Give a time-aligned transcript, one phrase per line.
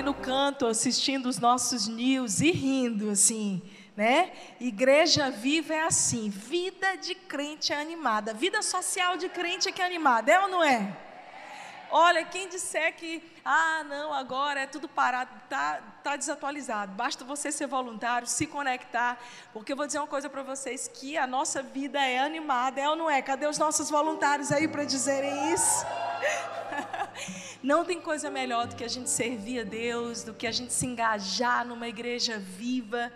[0.00, 3.60] ali no canto assistindo os nossos news e rindo assim,
[3.94, 4.32] né?
[4.58, 9.82] Igreja viva é assim, vida de crente é animada, vida social de crente é que
[9.82, 10.96] é animada, é ou não é?
[11.92, 16.92] Olha, quem disser que, ah, não, agora é tudo parado, tá, tá desatualizado.
[16.92, 19.18] Basta você ser voluntário, se conectar,
[19.52, 22.88] porque eu vou dizer uma coisa para vocês que a nossa vida é animada, é
[22.88, 23.20] ou não é?
[23.20, 25.84] Cadê os nossos voluntários aí para dizerem isso?
[27.62, 30.72] Não tem coisa melhor do que a gente servir a Deus, do que a gente
[30.72, 33.12] se engajar numa igreja viva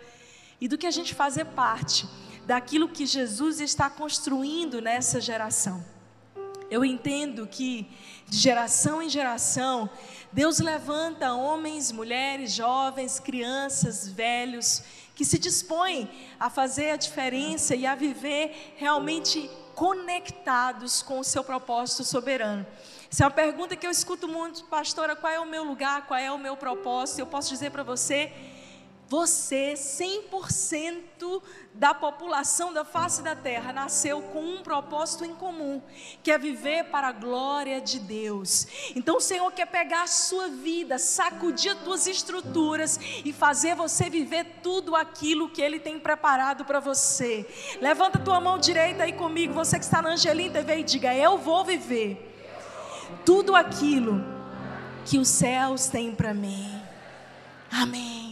[0.59, 2.07] e do que a gente fazer parte
[2.45, 5.83] daquilo que Jesus está construindo nessa geração.
[6.69, 7.87] Eu entendo que
[8.35, 9.89] de geração em geração,
[10.31, 14.83] Deus levanta homens, mulheres, jovens, crianças, velhos,
[15.15, 21.43] que se dispõem a fazer a diferença e a viver realmente conectados com o seu
[21.43, 22.65] propósito soberano.
[23.09, 26.19] Essa é uma pergunta que eu escuto muito, pastora: qual é o meu lugar, qual
[26.19, 27.19] é o meu propósito?
[27.19, 28.33] Eu posso dizer para você
[29.15, 31.41] você, 100%
[31.73, 35.81] da população da face da terra, nasceu com um propósito em comum,
[36.21, 38.67] que é viver para a glória de Deus.
[38.93, 44.09] Então o Senhor quer pegar a sua vida, sacudir as tuas estruturas e fazer você
[44.09, 47.47] viver tudo aquilo que Ele tem preparado para você.
[47.79, 51.15] Levanta a tua mão direita aí comigo, você que está na Angelim TV, e diga:
[51.15, 52.35] Eu vou viver
[53.23, 54.21] tudo aquilo
[55.05, 56.81] que os céus têm para mim.
[57.71, 58.24] Amém.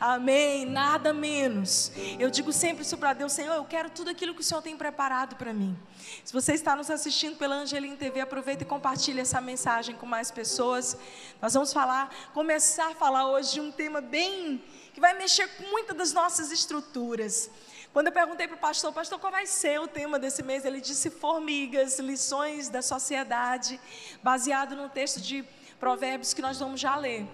[0.00, 0.64] Amém.
[0.64, 1.92] Nada menos.
[2.18, 4.76] Eu digo sempre isso para Deus, Senhor, eu quero tudo aquilo que o Senhor tem
[4.76, 5.76] preparado para mim.
[6.24, 10.30] Se você está nos assistindo pela Angelim TV, aproveita e compartilhe essa mensagem com mais
[10.30, 10.96] pessoas.
[11.40, 15.64] Nós vamos falar, começar a falar hoje de um tema bem que vai mexer com
[15.70, 17.50] muitas das nossas estruturas.
[17.92, 20.64] Quando eu perguntei para o pastor, pastor, qual vai ser o tema desse mês?
[20.64, 23.80] Ele disse formigas, lições da sociedade,
[24.22, 25.44] baseado no texto de
[25.78, 27.26] Provérbios que nós vamos já ler.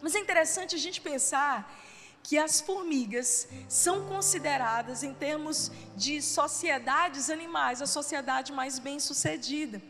[0.00, 1.74] Mas é interessante a gente pensar
[2.22, 9.80] que as formigas são consideradas, em termos de sociedades animais, a sociedade mais bem sucedida.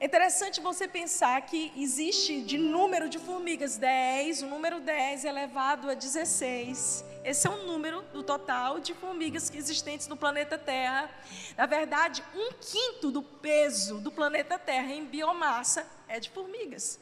[0.00, 5.28] É interessante você pensar que existe de número de formigas 10, o número 10 é
[5.28, 7.04] elevado a 16.
[7.24, 11.08] Esse é o número do total de formigas existentes no planeta Terra.
[11.56, 16.98] Na verdade, um quinto do peso do planeta Terra em biomassa é de formigas.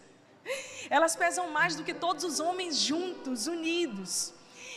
[0.88, 4.32] Elas pesam mais do que todos os homens juntos, unidos.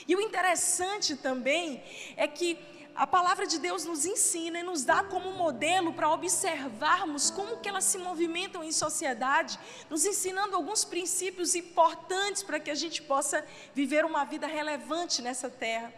[0.07, 1.83] E o interessante também
[2.17, 2.59] é que
[2.95, 7.67] a palavra de Deus nos ensina e nos dá como modelo para observarmos como que
[7.67, 9.57] elas se movimentam em sociedade,
[9.89, 13.43] nos ensinando alguns princípios importantes para que a gente possa
[13.73, 15.91] viver uma vida relevante nessa terra.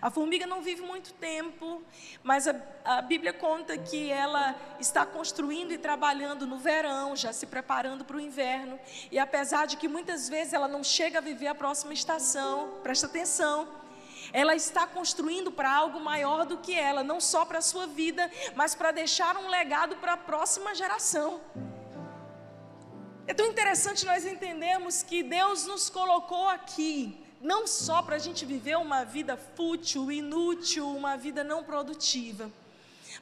[0.00, 1.82] A formiga não vive muito tempo,
[2.22, 7.46] mas a, a, Bíblia conta que ela está construindo e trabalhando no verão, já se
[7.46, 8.78] preparando para o inverno.
[9.10, 13.06] E apesar de que muitas vezes ela não chega a viver a próxima estação, presta
[13.06, 13.68] atenção,
[14.32, 18.30] ela está construindo para algo maior do que ela, não só para a sua vida,
[18.54, 21.40] mas para deixar um legado para a próxima geração.
[23.26, 28.46] É tão interessante nós entendermos que Deus nos colocou aqui não só para a gente
[28.46, 32.50] viver uma vida fútil, inútil, uma vida não produtiva,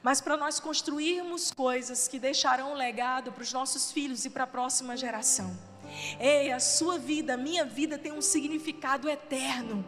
[0.01, 4.45] mas para nós construirmos coisas que deixarão um legado para os nossos filhos e para
[4.45, 5.53] a próxima geração.
[6.21, 9.85] Ei, a sua vida, a minha vida tem um significado eterno.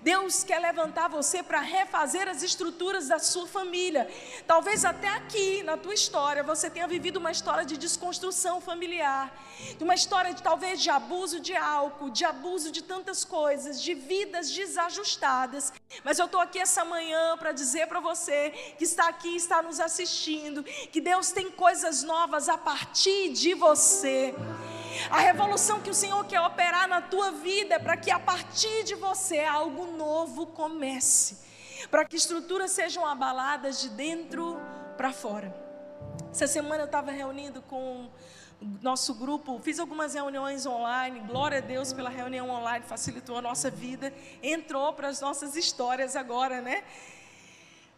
[0.00, 4.10] Deus quer levantar você para refazer as estruturas da sua família.
[4.46, 9.32] Talvez até aqui, na tua história, você tenha vivido uma história de desconstrução familiar,
[9.80, 14.50] uma história de talvez de abuso de álcool, de abuso de tantas coisas, de vidas
[14.50, 15.72] desajustadas.
[16.02, 19.80] Mas eu estou aqui essa manhã para dizer para você que está aqui, está nos
[19.80, 24.34] assistindo, que Deus tem coisas novas a partir de você.
[25.10, 28.84] A revolução que o Senhor quer operar na tua vida é para que a partir
[28.84, 31.38] de você algo novo comece,
[31.90, 34.60] para que estruturas sejam abaladas de dentro
[34.96, 35.54] para fora.
[36.30, 38.08] Essa semana eu estava reunindo com
[38.80, 43.70] nosso grupo, fiz algumas reuniões online, glória a Deus pela reunião online, facilitou a nossa
[43.70, 44.12] vida,
[44.42, 46.84] entrou para as nossas histórias agora, né?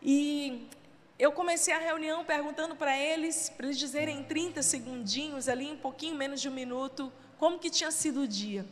[0.02, 0.66] E
[1.18, 5.76] eu comecei a reunião perguntando para eles, para eles dizerem em 30 segundinhos, ali um
[5.76, 8.66] pouquinho menos de um minuto, como que tinha sido o dia.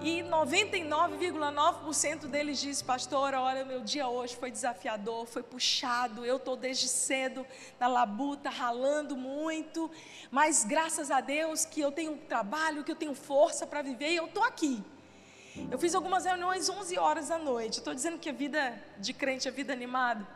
[0.00, 6.56] E 99,9% deles diz, pastor, olha, meu dia hoje foi desafiador, foi puxado, eu estou
[6.56, 7.46] desde cedo
[7.78, 9.90] na labuta, ralando muito,
[10.30, 14.16] mas graças a Deus que eu tenho trabalho, que eu tenho força para viver e
[14.16, 14.82] eu estou aqui.
[15.70, 19.46] Eu fiz algumas reuniões 11 horas da noite, estou dizendo que a vida de crente
[19.46, 20.26] é vida animada.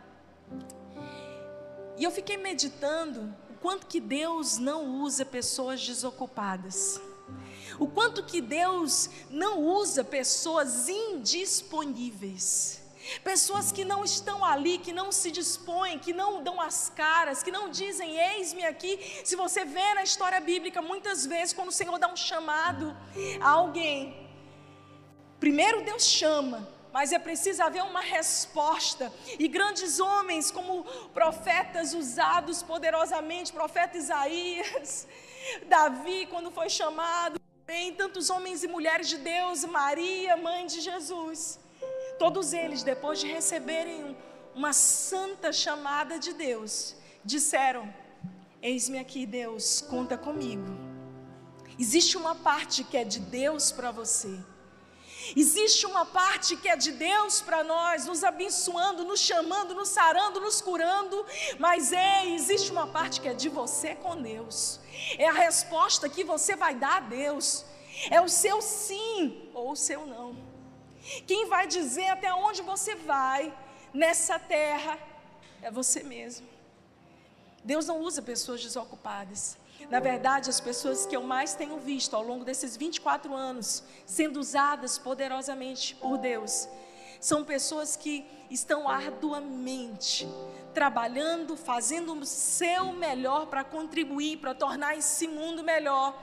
[1.99, 7.01] E eu fiquei meditando o quanto que Deus não usa pessoas desocupadas.
[7.79, 12.81] O quanto que Deus não usa pessoas indisponíveis.
[13.25, 17.51] Pessoas que não estão ali, que não se dispõem, que não dão as caras, que
[17.51, 19.21] não dizem, eis-me aqui.
[19.25, 22.97] Se você vê na história bíblica, muitas vezes, quando o Senhor dá um chamado
[23.41, 24.29] a alguém,
[25.41, 29.13] primeiro Deus chama, mas é preciso haver uma resposta.
[29.39, 35.07] E grandes homens, como profetas usados poderosamente, profeta Isaías,
[35.69, 41.61] Davi, quando foi chamado, bem, tantos homens e mulheres de Deus, Maria, mãe de Jesus
[42.19, 44.17] Todos eles, depois de receberem
[44.55, 47.93] uma santa chamada de Deus, disseram:
[48.61, 50.67] Eis-me aqui, Deus, conta comigo.
[51.79, 54.37] Existe uma parte que é de Deus para você.
[55.37, 60.41] Existe uma parte que é de Deus para nós, nos abençoando, nos chamando, nos sarando,
[60.41, 61.25] nos curando,
[61.59, 64.81] mas é, existe uma parte que é de você com Deus.
[65.19, 67.65] É a resposta que você vai dar a Deus.
[68.11, 70.37] É o seu sim ou o seu não.
[71.27, 73.53] Quem vai dizer até onde você vai
[73.93, 74.99] nessa terra
[75.63, 76.47] é você mesmo.
[77.65, 79.59] Deus não usa pessoas desocupadas.
[79.91, 84.39] Na verdade, as pessoas que eu mais tenho visto ao longo desses 24 anos sendo
[84.39, 86.69] usadas poderosamente por Deus
[87.21, 90.27] são pessoas que estão arduamente
[90.73, 96.15] trabalhando, fazendo o seu melhor para contribuir, para tornar esse mundo melhor.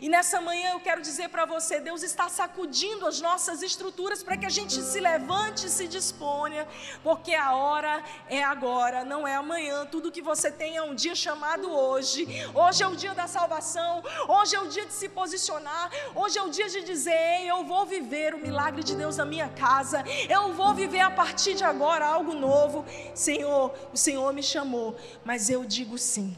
[0.00, 4.36] E nessa manhã eu quero dizer para você: Deus está sacudindo as nossas estruturas para
[4.36, 6.68] que a gente se levante e se disponha,
[7.02, 9.86] porque a hora é agora, não é amanhã.
[9.86, 12.28] Tudo que você tem é um dia chamado hoje.
[12.54, 16.42] Hoje é o dia da salvação, hoje é o dia de se posicionar, hoje é
[16.42, 20.52] o dia de dizer: Eu vou viver o milagre de Deus na minha casa, eu
[20.52, 21.71] vou viver a partir de agora
[22.02, 22.84] algo novo.
[23.14, 26.36] Senhor, o Senhor me chamou, mas eu digo sim.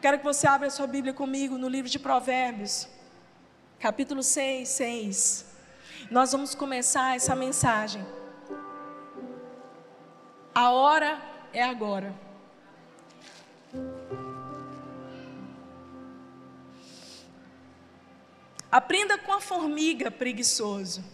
[0.00, 2.88] Quero que você abra a sua Bíblia comigo no livro de Provérbios,
[3.78, 5.46] capítulo 6, 6.
[6.10, 8.04] Nós vamos começar essa mensagem.
[10.54, 11.20] A hora
[11.52, 12.14] é agora.
[18.70, 21.13] Aprenda com a formiga preguiçoso.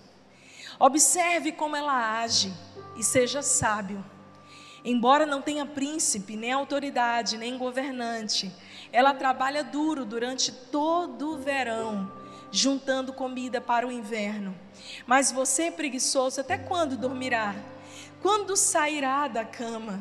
[0.80, 2.50] Observe como ela age
[2.96, 4.02] e seja sábio.
[4.82, 8.50] Embora não tenha príncipe, nem autoridade, nem governante,
[8.90, 12.10] ela trabalha duro durante todo o verão,
[12.50, 14.58] juntando comida para o inverno.
[15.06, 17.54] Mas você, preguiçoso, até quando dormirá?
[18.22, 20.00] Quando sairá da cama?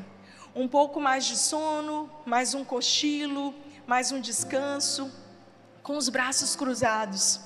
[0.56, 3.54] Um pouco mais de sono, mais um cochilo,
[3.86, 5.12] mais um descanso,
[5.84, 7.42] com os braços cruzados.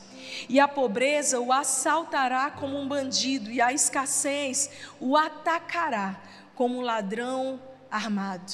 [0.47, 6.19] E a pobreza o assaltará como um bandido, e a escassez o atacará
[6.55, 8.53] como um ladrão armado.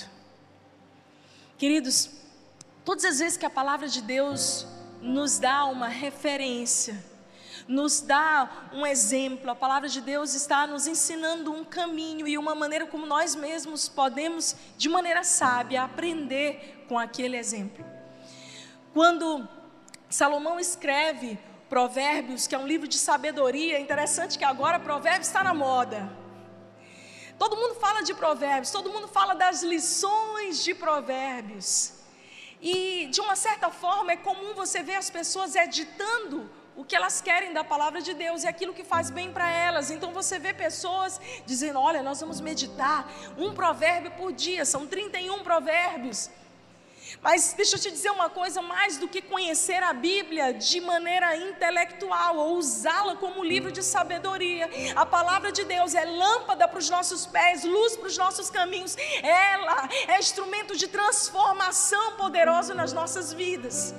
[1.57, 2.09] Queridos,
[2.85, 4.65] todas as vezes que a palavra de Deus
[5.01, 7.03] nos dá uma referência,
[7.67, 12.55] nos dá um exemplo, a palavra de Deus está nos ensinando um caminho e uma
[12.55, 17.85] maneira como nós mesmos podemos, de maneira sábia, aprender com aquele exemplo.
[18.93, 19.47] Quando
[20.09, 21.37] Salomão escreve
[21.69, 26.09] Provérbios, que é um livro de sabedoria, é interessante que agora Provérbios está na moda.
[27.37, 31.93] Todo mundo fala de provérbios, todo mundo fala das lições de provérbios.
[32.61, 37.21] E de uma certa forma é comum você ver as pessoas editando o que elas
[37.21, 39.89] querem da palavra de Deus e aquilo que faz bem para elas.
[39.89, 45.39] Então você vê pessoas dizendo: Olha, nós vamos meditar um provérbio por dia, são 31
[45.39, 46.29] provérbios.
[47.21, 51.35] Mas deixa eu te dizer uma coisa: mais do que conhecer a Bíblia de maneira
[51.35, 56.89] intelectual ou usá-la como livro de sabedoria, a palavra de Deus é lâmpada para os
[56.89, 63.33] nossos pés, luz para os nossos caminhos, ela é instrumento de transformação poderosa nas nossas
[63.33, 63.93] vidas.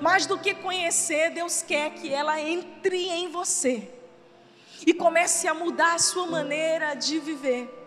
[0.00, 3.88] Mais do que conhecer, Deus quer que ela entre em você
[4.86, 7.81] e comece a mudar a sua maneira de viver.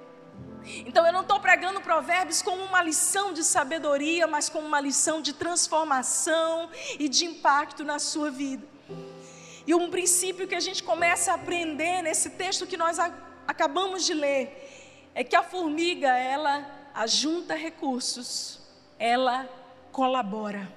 [0.85, 5.21] Então eu não estou pregando provérbios como uma lição de sabedoria, mas como uma lição
[5.21, 6.69] de transformação
[6.99, 8.67] e de impacto na sua vida.
[9.67, 12.97] E um princípio que a gente começa a aprender nesse texto que nós
[13.47, 18.59] acabamos de ler é que a formiga, ela ajunta recursos,
[18.99, 19.49] ela
[19.91, 20.71] colabora.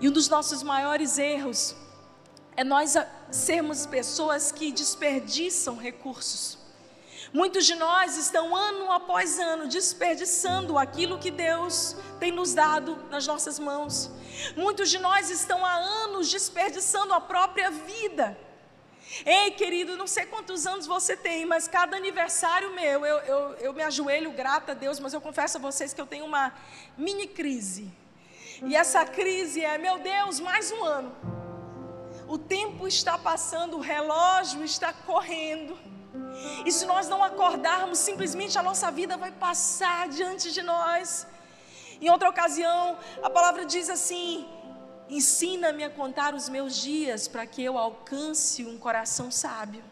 [0.00, 1.76] E um dos nossos maiores erros
[2.56, 2.96] é nós
[3.30, 6.58] sermos pessoas que desperdiçam recursos.
[7.32, 13.26] Muitos de nós estão ano após ano desperdiçando aquilo que Deus tem nos dado nas
[13.26, 14.10] nossas mãos.
[14.54, 18.36] Muitos de nós estão há anos desperdiçando a própria vida.
[19.24, 23.72] Ei, querido, não sei quantos anos você tem, mas cada aniversário meu, eu, eu, eu
[23.72, 26.52] me ajoelho grata a Deus, mas eu confesso a vocês que eu tenho uma
[26.98, 27.90] mini crise.
[28.62, 31.16] E essa crise é, meu Deus, mais um ano.
[32.28, 35.91] O tempo está passando, o relógio está correndo.
[36.64, 41.26] E se nós não acordarmos, simplesmente a nossa vida vai passar diante de nós.
[42.00, 44.48] Em outra ocasião, a palavra diz assim:
[45.08, 49.84] Ensina-me a contar os meus dias para que eu alcance um coração sábio.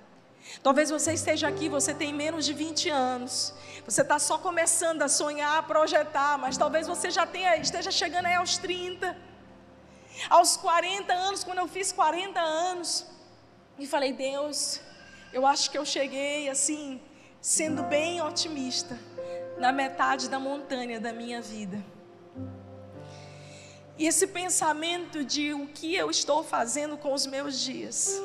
[0.62, 3.54] Talvez você esteja aqui, você tem menos de 20 anos.
[3.84, 8.26] Você está só começando a sonhar, a projetar, mas talvez você já tenha, esteja chegando
[8.26, 9.16] aí aos 30.
[10.28, 13.06] Aos 40 anos, quando eu fiz 40 anos,
[13.78, 14.80] e falei, Deus,
[15.32, 17.00] eu acho que eu cheguei assim,
[17.40, 18.98] sendo bem otimista,
[19.58, 21.82] na metade da montanha da minha vida.
[23.98, 28.20] E esse pensamento de o que eu estou fazendo com os meus dias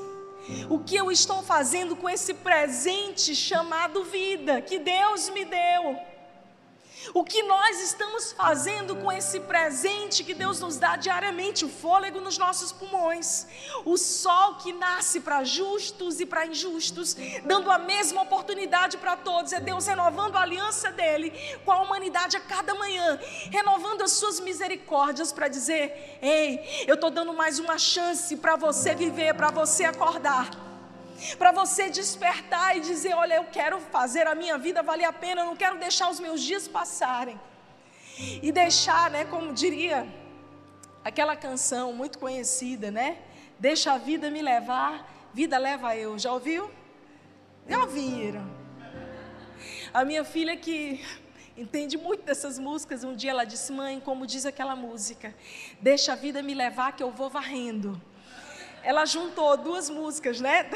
[0.69, 5.97] o que eu estou fazendo com esse presente chamado vida que Deus me deu?
[7.13, 12.19] O que nós estamos fazendo com esse presente que Deus nos dá diariamente, o fôlego
[12.19, 13.45] nos nossos pulmões,
[13.83, 19.53] o sol que nasce para justos e para injustos, dando a mesma oportunidade para todos,
[19.53, 21.31] é Deus renovando a aliança dele
[21.63, 23.19] com a humanidade a cada manhã,
[23.51, 28.95] renovando as suas misericórdias para dizer: ei, eu estou dando mais uma chance para você
[28.95, 30.64] viver, para você acordar
[31.37, 35.41] para você despertar e dizer: Olha, eu quero fazer a minha vida valer a pena,
[35.41, 37.39] eu não quero deixar os meus dias passarem.
[38.41, 40.07] E deixar, né, como diria
[41.03, 43.17] aquela canção muito conhecida, né?
[43.59, 46.17] Deixa a vida me levar, vida leva eu.
[46.17, 46.71] Já ouviu?
[47.67, 48.45] Já ouviram?
[49.93, 51.03] A minha filha que
[51.57, 55.33] entende muito dessas músicas, um dia ela disse: Mãe, como diz aquela música,
[55.81, 58.01] deixa a vida me levar que eu vou varrendo
[58.85, 60.69] ela juntou duas músicas, né?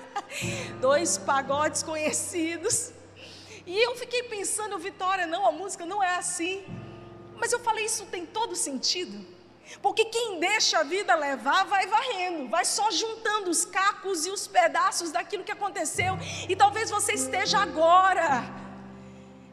[0.78, 2.92] Dois pagodes conhecidos.
[3.66, 6.62] E eu fiquei pensando, Vitória, não, a música não é assim.
[7.36, 9.26] Mas eu falei, isso tem todo sentido.
[9.80, 14.46] Porque quem deixa a vida levar vai varrendo, vai só juntando os cacos e os
[14.46, 16.18] pedaços daquilo que aconteceu.
[16.46, 18.44] E talvez você esteja agora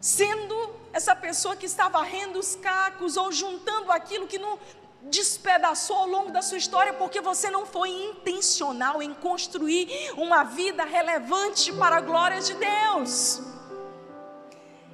[0.02, 4.60] sendo essa pessoa que está varrendo os cacos ou juntando aquilo que não,
[5.04, 9.88] despedaçou ao longo da sua história porque você não foi intencional em construir
[10.18, 13.42] uma vida relevante para a glória de Deus.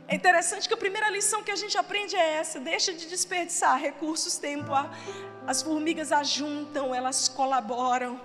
[0.08, 3.80] É interessante que a primeira lição que a gente aprende é essa: deixa de desperdiçar
[3.80, 4.72] recursos, tempo.
[5.48, 8.20] As formigas ajuntam, elas colaboram.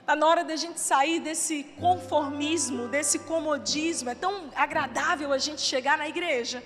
[0.00, 4.08] Está na hora da gente sair desse conformismo, desse comodismo.
[4.08, 6.62] É tão agradável a gente chegar na igreja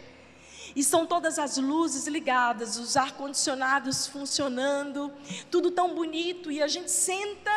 [0.75, 5.13] e são todas as luzes ligadas, os ar-condicionados funcionando,
[5.51, 7.51] tudo tão bonito, e a gente senta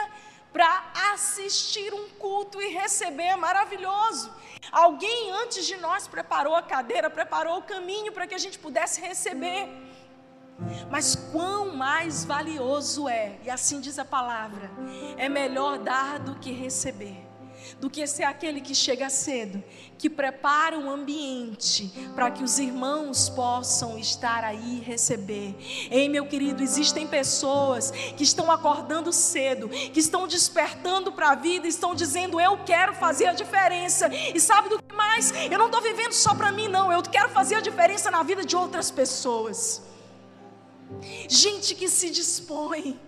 [0.51, 4.31] para assistir um culto e receber, é maravilhoso.
[4.71, 9.01] Alguém antes de nós preparou a cadeira, preparou o caminho para que a gente pudesse
[9.01, 9.69] receber.
[10.89, 14.71] Mas quão mais valioso é, e assim diz a palavra,
[15.17, 17.24] é melhor dar do que receber
[17.79, 19.63] do que ser aquele que chega cedo,
[19.97, 25.55] que prepara um ambiente para que os irmãos possam estar aí e receber.
[25.89, 31.67] Ei, meu querido, existem pessoas que estão acordando cedo, que estão despertando para a vida,
[31.67, 34.09] estão dizendo: Eu quero fazer a diferença.
[34.13, 35.31] E sabe do que mais?
[35.51, 36.91] Eu não estou vivendo só para mim, não.
[36.91, 39.81] Eu quero fazer a diferença na vida de outras pessoas.
[41.27, 42.99] Gente que se dispõe,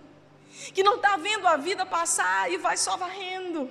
[0.74, 3.70] que não está vendo a vida passar e vai só varrendo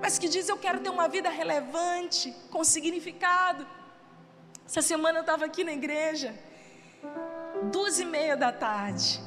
[0.00, 3.66] mas que diz: Eu quero ter uma vida relevante, com significado.
[4.66, 6.34] Essa semana eu estava aqui na igreja,
[7.70, 9.20] duas e meia da tarde,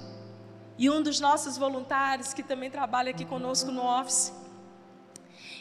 [0.77, 4.33] e um dos nossos voluntários, que também trabalha aqui conosco no office,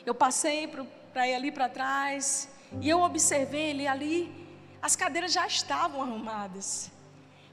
[0.05, 0.69] eu passei
[1.13, 2.49] para ir ali para trás,
[2.81, 4.49] e eu observei ele ali,
[4.83, 6.91] as cadeiras já estavam arrumadas,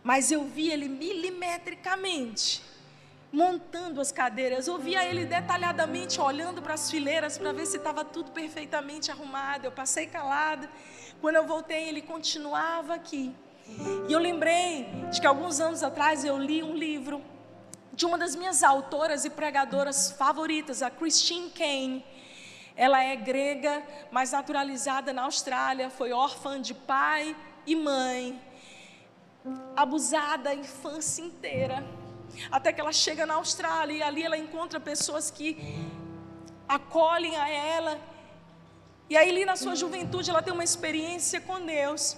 [0.04, 2.64] mas eu vi ele milimetricamente
[3.36, 4.65] montando as cadeiras.
[4.65, 9.65] Eu via ele detalhadamente olhando para as fileiras para ver se estava tudo perfeitamente arrumado.
[9.65, 10.70] Eu passei calada.
[11.20, 13.36] Quando eu voltei, ele continuava aqui.
[14.08, 17.22] E eu lembrei de que alguns anos atrás eu li um livro
[17.92, 22.06] de uma das minhas autoras e pregadoras favoritas, a Christine Kane.
[22.74, 28.42] Ela é grega, mas naturalizada na Austrália, foi órfã de pai e mãe,
[29.75, 32.05] abusada a infância inteira
[32.51, 35.58] até que ela chega na Austrália e ali ela encontra pessoas que
[36.67, 38.00] acolhem a ela.
[39.10, 42.17] E aí, ali na sua juventude, ela tem uma experiência com Deus.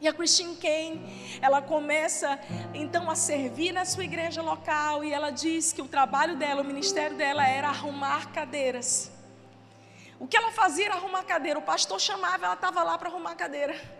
[0.00, 2.38] E a Christine Kane, ela começa
[2.72, 6.64] então a servir na sua igreja local e ela diz que o trabalho dela, o
[6.64, 9.10] ministério dela era arrumar cadeiras.
[10.20, 11.58] O que ela fazia era arrumar cadeira.
[11.58, 13.97] O pastor chamava, ela estava lá para arrumar cadeira.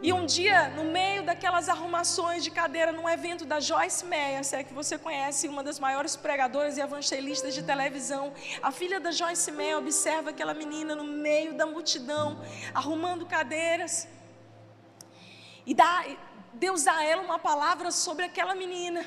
[0.00, 4.54] E um dia, no meio daquelas arrumações de cadeira, num evento da Joyce Meyer, se
[4.54, 9.10] é que você conhece, uma das maiores pregadoras e evangelistas de televisão, a filha da
[9.10, 12.40] Joyce Meyer observa aquela menina no meio da multidão,
[12.72, 14.06] arrumando cadeiras.
[15.66, 16.04] E dá,
[16.52, 19.04] Deus dá a ela uma palavra sobre aquela menina,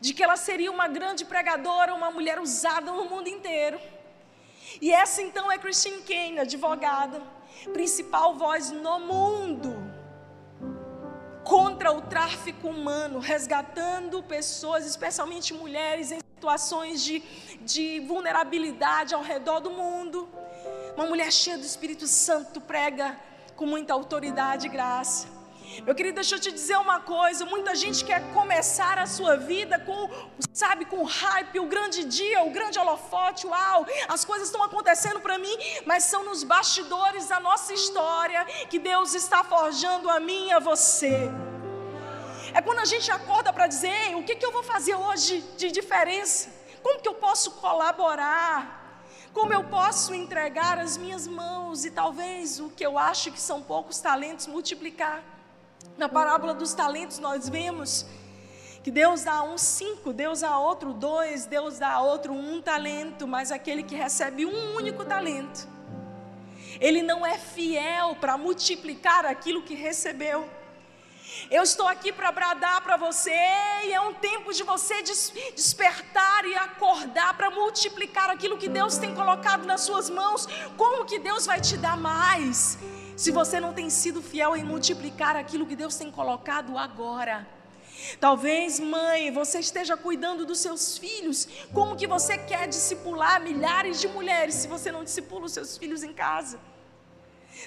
[0.00, 3.78] de que ela seria uma grande pregadora, uma mulher usada no mundo inteiro.
[4.80, 7.20] E essa então é Christine Kane, advogada,
[7.74, 9.83] principal voz no mundo
[11.44, 17.22] contra o tráfico humano, resgatando pessoas, especialmente mulheres, em situações de,
[17.60, 20.28] de vulnerabilidade ao redor do mundo.
[20.96, 23.18] Uma mulher cheia do Espírito Santo prega
[23.56, 25.33] com muita autoridade e graça.
[25.82, 29.78] Meu querido, deixa eu te dizer uma coisa: muita gente quer começar a sua vida
[29.78, 30.08] com,
[30.52, 35.38] sabe, com hype, o grande dia, o grande holofote, uau, as coisas estão acontecendo para
[35.38, 40.52] mim, mas são nos bastidores da nossa história que Deus está forjando a mim e
[40.52, 41.30] a você.
[42.52, 45.72] É quando a gente acorda para dizer: o que, que eu vou fazer hoje de
[45.72, 46.50] diferença?
[46.82, 48.82] Como que eu posso colaborar?
[49.32, 53.60] Como eu posso entregar as minhas mãos e talvez o que eu acho que são
[53.60, 55.33] poucos talentos multiplicar?
[55.96, 58.06] Na parábola dos talentos, nós vemos
[58.82, 63.50] que Deus dá um cinco, Deus dá outro dois, Deus dá outro um talento, mas
[63.50, 65.66] aquele que recebe um único talento,
[66.80, 70.48] ele não é fiel para multiplicar aquilo que recebeu.
[71.50, 73.30] Eu estou aqui para bradar para você,
[73.84, 78.98] e é um tempo de você des despertar e acordar para multiplicar aquilo que Deus
[78.98, 80.46] tem colocado nas suas mãos.
[80.76, 82.78] Como que Deus vai te dar mais?
[83.16, 87.46] se você não tem sido fiel em multiplicar aquilo que Deus tem colocado agora.
[88.20, 91.48] Talvez, mãe, você esteja cuidando dos seus filhos.
[91.72, 96.02] Como que você quer discipular milhares de mulheres se você não discipula os seus filhos
[96.02, 96.58] em casa?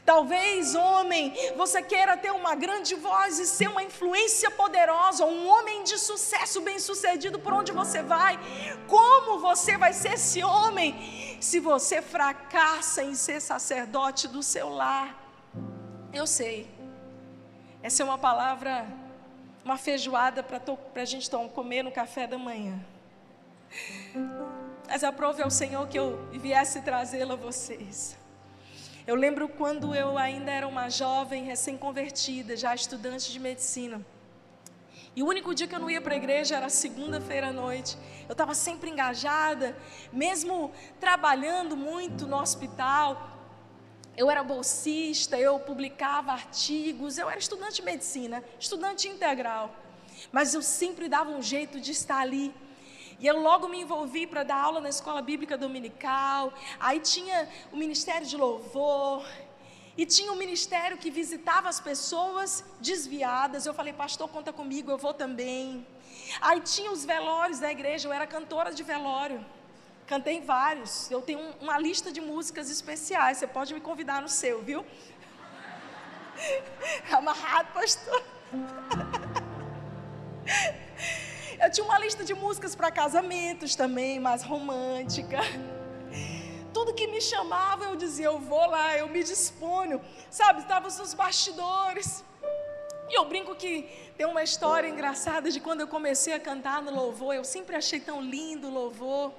[0.06, 5.84] Talvez, homem, você queira ter uma grande voz e ser uma influência poderosa, um homem
[5.84, 8.40] de sucesso, bem-sucedido por onde você vai.
[8.88, 15.24] Como você vai ser esse homem se você fracassa em ser sacerdote do seu lar?
[16.14, 16.70] Eu sei.
[17.82, 18.88] Essa é uma palavra,
[19.64, 20.62] uma feijoada para
[20.96, 22.80] a gente tomar, comer no café da manhã.
[24.88, 28.18] Mas aprove ao Senhor que eu viesse trazê-la a vocês.
[29.08, 34.06] Eu lembro quando eu ainda era uma jovem recém-convertida, já estudante de medicina.
[35.16, 37.98] E o único dia que eu não ia para a igreja era segunda-feira à noite.
[38.28, 39.78] Eu estava sempre engajada,
[40.12, 43.08] mesmo trabalhando muito no hospital,
[44.18, 49.74] eu era bolsista, eu publicava artigos, eu era estudante de medicina, estudante integral.
[50.34, 52.54] Mas eu sempre dava um jeito de estar ali.
[53.20, 56.54] E eu logo me envolvi para dar aula na escola bíblica dominical.
[56.80, 59.26] Aí tinha o ministério de louvor.
[59.98, 63.66] E tinha um ministério que visitava as pessoas desviadas.
[63.66, 65.86] Eu falei, pastor, conta comigo, eu vou também.
[66.40, 69.44] Aí tinha os velórios da igreja, eu era cantora de velório.
[70.06, 71.10] Cantei vários.
[71.10, 73.40] Eu tenho uma lista de músicas especiais.
[73.40, 74.86] Você pode me convidar no seu, viu?
[77.12, 78.24] Amarrado, pastor.
[81.60, 85.40] Eu tinha uma lista de músicas para casamentos também, mais romântica.
[86.72, 90.00] Tudo que me chamava, eu dizia, eu vou lá, eu me disponho.
[90.30, 92.24] Sabe, estava nos bastidores.
[93.10, 96.94] E eu brinco que tem uma história engraçada de quando eu comecei a cantar no
[96.94, 97.34] louvor.
[97.34, 99.34] Eu sempre achei tão lindo o louvor.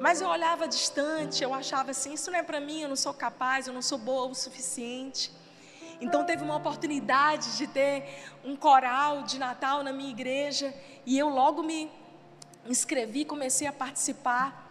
[0.00, 3.14] Mas eu olhava distante, eu achava assim: isso não é para mim, eu não sou
[3.14, 5.30] capaz, eu não sou boa o suficiente.
[6.00, 8.04] Então teve uma oportunidade de ter
[8.44, 11.90] um coral de Natal na minha igreja e eu logo me
[12.66, 14.64] inscrevi, comecei a participar.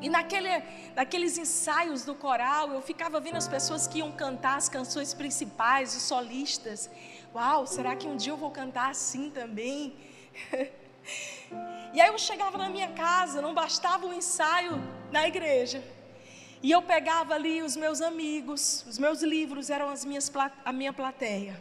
[0.00, 0.62] E naquele,
[0.94, 5.96] naqueles ensaios do coral, eu ficava vendo as pessoas que iam cantar as canções principais,
[5.96, 6.90] os solistas.
[7.34, 9.96] Uau, será que um dia eu vou cantar assim também?
[11.94, 14.78] E aí eu chegava na minha casa, não bastava o ensaio
[15.10, 15.82] na igreja.
[16.62, 20.30] E eu pegava ali os meus amigos, os meus livros eram as minhas,
[20.64, 21.60] a minha plateia.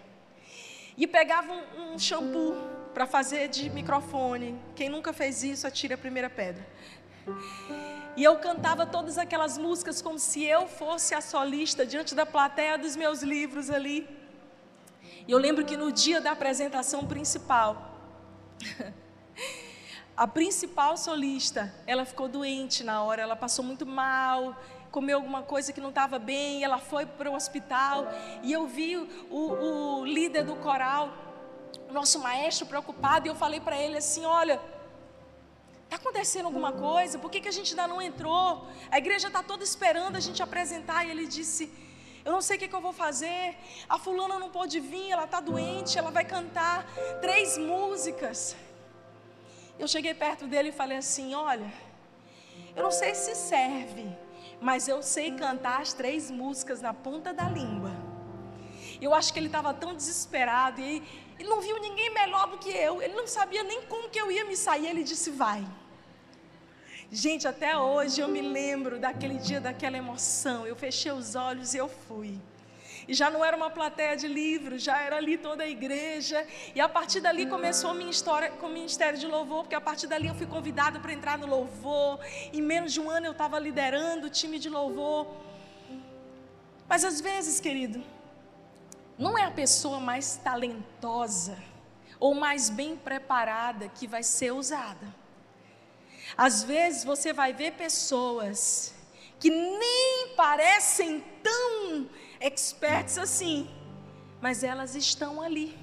[0.97, 2.55] E pegava um, um shampoo
[2.93, 4.60] para fazer de microfone.
[4.75, 6.65] Quem nunca fez isso, atira a primeira pedra.
[8.15, 12.75] E eu cantava todas aquelas músicas como se eu fosse a solista diante da plateia
[12.75, 14.10] dos meus livros ali.
[15.27, 17.95] E eu lembro que no dia da apresentação principal,
[20.17, 24.55] a principal solista, ela ficou doente na hora, ela passou muito mal,
[24.91, 28.08] comeu alguma coisa que não estava bem, ela foi para o hospital
[28.43, 31.10] e eu vi o, o líder do coral,
[31.91, 34.62] nosso maestro preocupado e eu falei para ele assim, olha,
[35.88, 37.17] está acontecendo alguma coisa?
[37.17, 38.67] Por que, que a gente ainda não entrou?
[38.91, 41.71] A igreja está toda esperando a gente apresentar e ele disse,
[42.26, 43.56] Eu não sei o que, que eu vou fazer.
[43.88, 46.86] A fulana não pôde vir, ela está doente, ela vai cantar
[47.21, 48.54] três músicas.
[49.80, 51.71] Eu cheguei perto dele e falei assim: Olha,
[52.76, 54.06] eu não sei se serve,
[54.59, 57.91] mas eu sei cantar as três músicas na ponta da língua.
[58.99, 61.03] Eu acho que ele estava tão desesperado e
[61.39, 63.01] ele não viu ninguém melhor do que eu.
[63.01, 64.87] Ele não sabia nem como que eu ia me sair.
[64.87, 65.65] Ele disse: Vai.
[67.11, 70.65] Gente, até hoje eu me lembro daquele dia, daquela emoção.
[70.65, 72.39] Eu fechei os olhos e eu fui.
[73.07, 76.45] E já não era uma plateia de livros, já era ali toda a igreja.
[76.75, 79.81] E a partir dali começou a minha história com o ministério de louvor, porque a
[79.81, 82.19] partir dali eu fui convidada para entrar no louvor.
[82.51, 85.27] Em menos de um ano eu estava liderando o time de louvor.
[86.89, 88.03] Mas às vezes, querido,
[89.17, 91.57] não é a pessoa mais talentosa
[92.19, 95.15] ou mais bem preparada que vai ser usada.
[96.35, 98.93] Às vezes você vai ver pessoas
[99.39, 103.69] que nem parecem tão experts assim,
[104.41, 105.78] mas elas estão ali.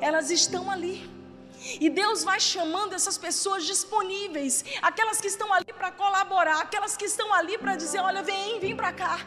[0.00, 1.08] Elas estão ali.
[1.80, 7.04] E Deus vai chamando essas pessoas disponíveis, aquelas que estão ali para colaborar, aquelas que
[7.04, 9.26] estão ali para dizer: olha, vem, vem para cá.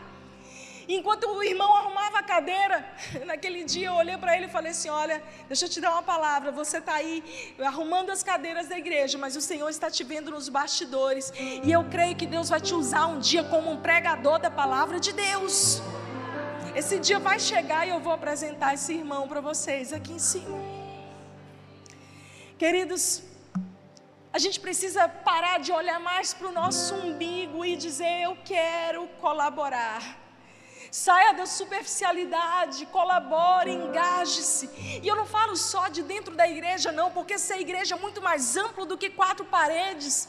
[0.87, 2.85] Enquanto o irmão arrumava a cadeira,
[3.25, 6.03] naquele dia eu olhei para ele e falei assim: Olha, deixa eu te dar uma
[6.03, 6.51] palavra.
[6.51, 10.49] Você está aí arrumando as cadeiras da igreja, mas o Senhor está te vendo nos
[10.49, 11.31] bastidores.
[11.63, 14.99] E eu creio que Deus vai te usar um dia como um pregador da palavra
[14.99, 15.81] de Deus.
[16.75, 20.57] Esse dia vai chegar e eu vou apresentar esse irmão para vocês aqui em cima.
[22.57, 23.23] Queridos,
[24.31, 29.07] a gente precisa parar de olhar mais para o nosso umbigo e dizer: Eu quero
[29.19, 30.20] colaborar.
[30.91, 34.69] Saia da superficialidade, colabore, engaje-se.
[35.01, 38.21] E eu não falo só de dentro da igreja, não, porque ser igreja é muito
[38.21, 40.27] mais amplo do que quatro paredes.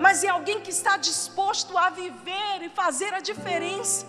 [0.00, 4.06] Mas é alguém que está disposto a viver e fazer a diferença.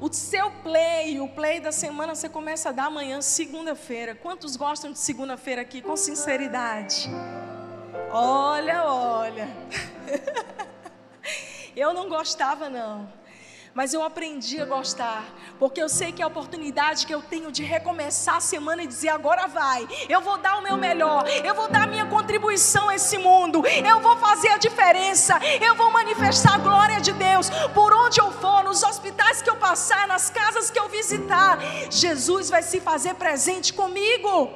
[0.00, 4.16] O seu play, o play da semana, você começa a dar amanhã, segunda-feira.
[4.16, 7.08] Quantos gostam de segunda-feira aqui, com sinceridade?
[8.10, 9.48] Olha, olha.
[11.76, 13.24] Eu não gostava, não
[13.76, 15.22] mas eu aprendi a gostar,
[15.58, 18.86] porque eu sei que é a oportunidade que eu tenho de recomeçar a semana e
[18.86, 22.88] dizer: agora vai, eu vou dar o meu melhor, eu vou dar a minha contribuição
[22.88, 27.50] a esse mundo, eu vou fazer a diferença, eu vou manifestar a glória de Deus
[27.74, 31.58] por onde eu for, nos hospitais que eu passar, nas casas que eu visitar,
[31.90, 34.54] Jesus vai se fazer presente comigo.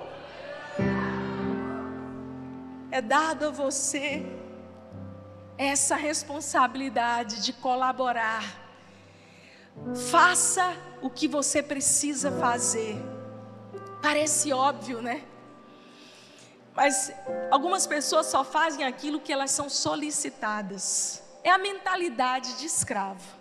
[2.90, 4.24] É dado a você
[5.58, 8.69] essa responsabilidade de colaborar
[10.10, 12.96] Faça o que você precisa fazer.
[14.02, 15.24] Parece óbvio, né?
[16.74, 17.12] Mas
[17.50, 21.22] algumas pessoas só fazem aquilo que elas são solicitadas.
[21.42, 23.40] É a mentalidade de escravo.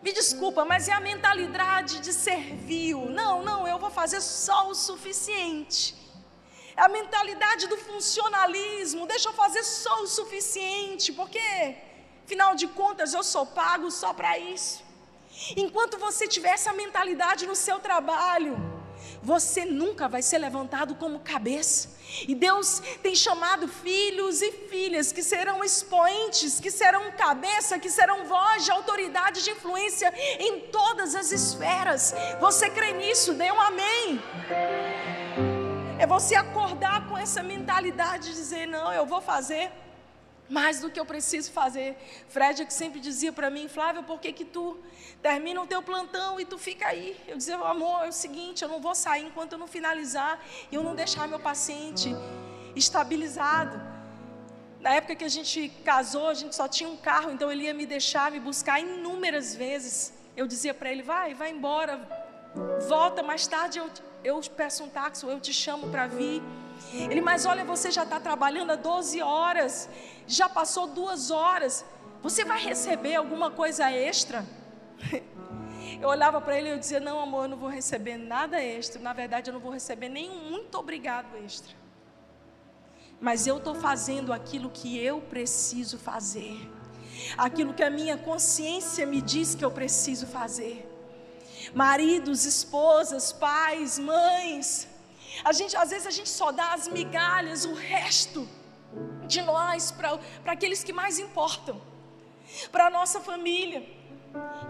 [0.00, 3.06] Me desculpa, mas é a mentalidade de servil.
[3.10, 5.94] Não, não, eu vou fazer só o suficiente.
[6.76, 9.06] É a mentalidade do funcionalismo.
[9.06, 11.76] Deixa eu fazer só o suficiente, porque,
[12.24, 14.83] afinal de contas, eu sou pago só para isso.
[15.56, 18.56] Enquanto você tiver essa mentalidade no seu trabalho,
[19.22, 21.94] você nunca vai ser levantado como cabeça.
[22.28, 28.26] E Deus tem chamado filhos e filhas que serão expoentes, que serão cabeça, que serão
[28.26, 32.14] voz de autoridade, de influência em todas as esferas.
[32.40, 33.34] Você crê nisso?
[33.34, 34.22] Dê um amém.
[35.98, 39.72] É você acordar com essa mentalidade de dizer: não, eu vou fazer
[40.48, 41.96] mais do que eu preciso fazer.
[42.28, 44.78] Fred é que sempre dizia para mim, Flávia, por que, que tu
[45.26, 47.18] termina o teu plantão e tu fica aí?
[47.26, 50.38] Eu dizia, amor, é o seguinte, eu não vou sair enquanto eu não finalizar
[50.70, 52.14] e eu não deixar meu paciente
[52.76, 53.80] estabilizado.
[54.80, 57.72] Na época que a gente casou, a gente só tinha um carro, então ele ia
[57.72, 60.12] me deixar, me buscar inúmeras vezes.
[60.36, 62.06] Eu dizia para ele, vai, vai embora,
[62.86, 63.88] volta mais tarde, eu,
[64.22, 66.42] eu peço um táxi, eu te chamo para vir.
[66.92, 69.88] Ele, mas olha, você já está trabalhando há 12 horas
[70.26, 71.84] já passou duas horas,
[72.22, 74.44] você vai receber alguma coisa extra?
[76.00, 79.00] Eu olhava para ele e eu dizia: Não, amor, eu não vou receber nada extra.
[79.00, 81.74] Na verdade, eu não vou receber nenhum muito obrigado extra.
[83.20, 86.58] Mas eu estou fazendo aquilo que eu preciso fazer,
[87.38, 90.90] aquilo que a minha consciência me diz que eu preciso fazer.
[91.72, 94.86] Maridos, esposas, pais, mães,
[95.42, 98.46] a gente às vezes a gente só dá as migalhas, o resto
[99.26, 101.80] de nós para aqueles que mais importam,
[102.70, 104.03] para a nossa família.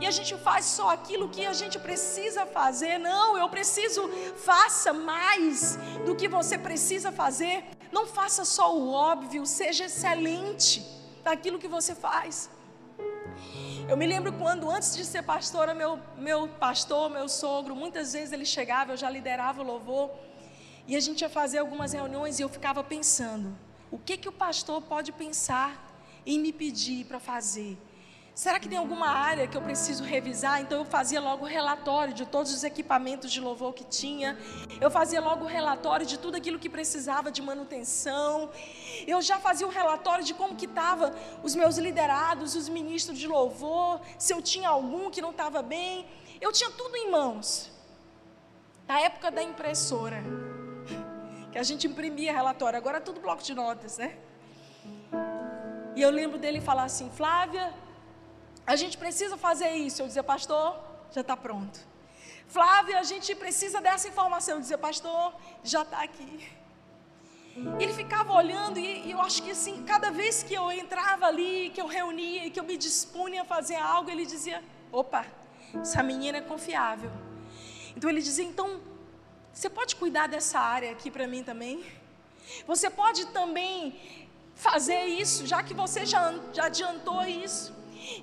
[0.00, 2.98] E a gente faz só aquilo que a gente precisa fazer.
[2.98, 7.64] Não, eu preciso, faça mais do que você precisa fazer.
[7.92, 10.84] Não faça só o óbvio, seja excelente
[11.24, 12.50] naquilo que você faz.
[13.88, 18.32] Eu me lembro quando, antes de ser pastora, meu, meu pastor, meu sogro, muitas vezes
[18.32, 20.10] ele chegava, eu já liderava o louvor,
[20.86, 23.56] e a gente ia fazer algumas reuniões e eu ficava pensando:
[23.90, 25.70] o que, que o pastor pode pensar
[26.26, 27.78] em me pedir para fazer?
[28.34, 30.60] Será que tem alguma área que eu preciso revisar?
[30.60, 34.36] Então eu fazia logo o relatório de todos os equipamentos de louvor que tinha.
[34.80, 38.50] Eu fazia logo o relatório de tudo aquilo que precisava de manutenção.
[39.06, 43.28] Eu já fazia o relatório de como que estava os meus liderados, os ministros de
[43.28, 46.04] louvor, se eu tinha algum que não estava bem.
[46.40, 47.70] Eu tinha tudo em mãos.
[48.88, 50.24] Na época da impressora,
[51.52, 54.18] que a gente imprimia relatório, agora é tudo bloco de notas, né?
[55.94, 57.72] E eu lembro dele falar assim, Flávia,
[58.66, 60.02] a gente precisa fazer isso.
[60.02, 60.78] Eu dizia, pastor,
[61.10, 61.78] já está pronto.
[62.48, 64.54] Flávia, a gente precisa dessa informação.
[64.56, 66.48] Eu dizia, pastor, já está aqui.
[67.78, 71.70] Ele ficava olhando e, e, eu acho que assim, cada vez que eu entrava ali,
[71.72, 75.24] que eu reunia, que eu me dispunha a fazer algo, ele dizia, opa,
[75.80, 77.12] essa menina é confiável.
[77.96, 78.80] Então ele dizia, então,
[79.52, 81.84] você pode cuidar dessa área aqui para mim também?
[82.66, 84.00] Você pode também
[84.56, 87.72] fazer isso, já que você já, já adiantou isso.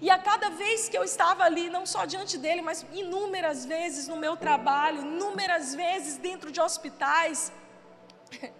[0.02, 4.08] E a cada vez que eu estava ali, não só diante dele, mas inúmeras vezes
[4.08, 7.52] no meu trabalho, inúmeras vezes dentro de hospitais,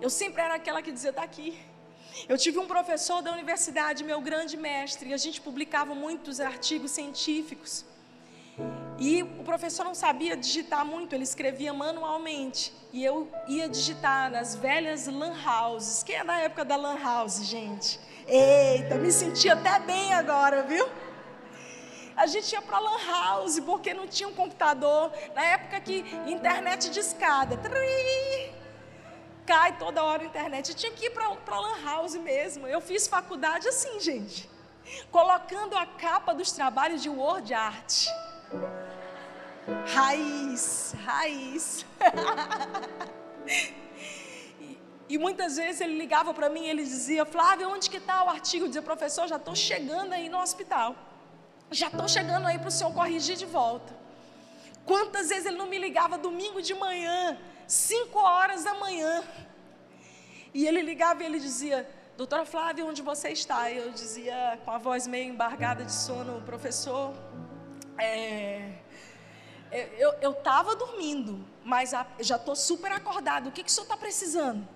[0.00, 1.58] eu sempre era aquela que dizia: está aqui.
[2.28, 6.92] Eu tive um professor da universidade, meu grande mestre, e a gente publicava muitos artigos
[6.92, 7.84] científicos.
[8.98, 12.72] E o professor não sabia digitar muito, ele escrevia manualmente.
[12.92, 16.04] E eu ia digitar nas velhas lan houses.
[16.04, 17.98] Quem é da época da lan house, gente?
[18.26, 20.88] Eita, me senti até bem agora, viu?
[22.16, 25.12] A gente ia para lan house porque não tinha um computador.
[25.34, 27.58] Na época que internet de escada,
[29.44, 30.70] cai toda hora a internet.
[30.70, 32.66] Eu tinha que ir para lan house mesmo.
[32.66, 34.48] Eu fiz faculdade assim, gente,
[35.10, 38.06] colocando a capa dos trabalhos de Word Art.
[39.92, 41.84] Raiz, raiz.
[45.08, 48.28] E muitas vezes ele ligava para mim e ele dizia, Flávia, onde que está o
[48.28, 48.64] artigo?
[48.64, 50.96] Eu dizia, professor, já estou chegando aí no hospital.
[51.70, 53.92] Já estou chegando aí para o senhor corrigir de volta.
[54.86, 59.22] Quantas vezes ele não me ligava domingo de manhã, 5 horas da manhã.
[60.52, 63.70] E ele ligava e ele dizia, doutora Flávia, onde você está?
[63.70, 67.12] E eu dizia, com a voz meio embargada de sono, professor,
[67.98, 68.72] é,
[70.20, 73.48] eu estava dormindo, mas a, já estou super acordado.
[73.48, 74.73] O que, que o senhor está precisando?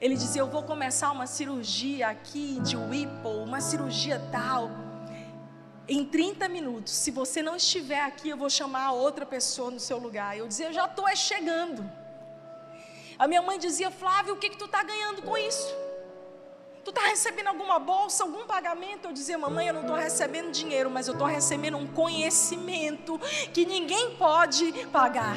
[0.00, 4.70] Ele dizia: Eu vou começar uma cirurgia aqui de Whipple, uma cirurgia tal.
[5.88, 9.98] Em 30 minutos, se você não estiver aqui, eu vou chamar outra pessoa no seu
[9.98, 10.36] lugar.
[10.36, 11.88] Eu dizia: Eu já estou chegando.
[13.18, 15.74] A minha mãe dizia: Flávio, o que, que tu está ganhando com isso?
[16.84, 19.08] Tu está recebendo alguma bolsa, algum pagamento?
[19.08, 23.18] Eu dizia, mamãe, eu não estou recebendo dinheiro, mas eu estou recebendo um conhecimento
[23.52, 25.36] que ninguém pode pagar.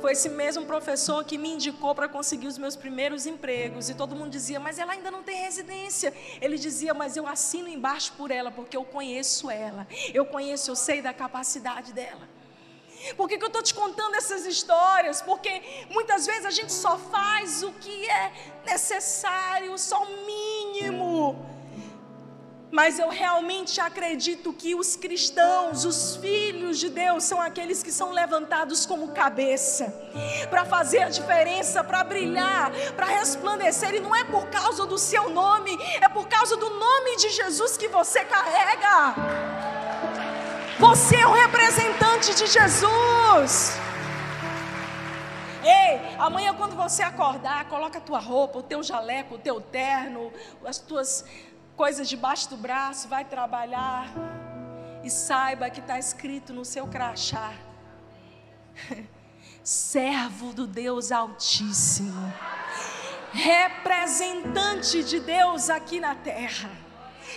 [0.00, 3.88] Foi esse mesmo professor que me indicou para conseguir os meus primeiros empregos.
[3.90, 6.14] E todo mundo dizia, mas ela ainda não tem residência.
[6.40, 9.86] Ele dizia, mas eu assino embaixo por ela, porque eu conheço ela.
[10.14, 12.28] Eu conheço, eu sei da capacidade dela.
[13.16, 15.22] Por que, que eu estou te contando essas histórias?
[15.22, 18.32] Porque muitas vezes a gente só faz o que é
[18.66, 21.57] necessário, só o mínimo
[22.70, 28.12] mas eu realmente acredito que os cristãos, os filhos de Deus, são aqueles que são
[28.12, 29.92] levantados como cabeça,
[30.50, 35.30] para fazer a diferença, para brilhar, para resplandecer, e não é por causa do seu
[35.30, 39.14] nome, é por causa do nome de Jesus que você carrega.
[40.78, 43.78] Você é o representante de Jesus.
[45.64, 50.32] Ei, amanhã quando você acordar, coloca a tua roupa, o teu jaleco, o teu terno,
[50.64, 51.24] as tuas
[51.78, 54.08] coisas debaixo do braço, vai trabalhar
[55.04, 57.52] e saiba que está escrito no seu crachá:
[59.62, 62.34] servo do Deus Altíssimo,
[63.32, 66.70] representante de Deus aqui na terra.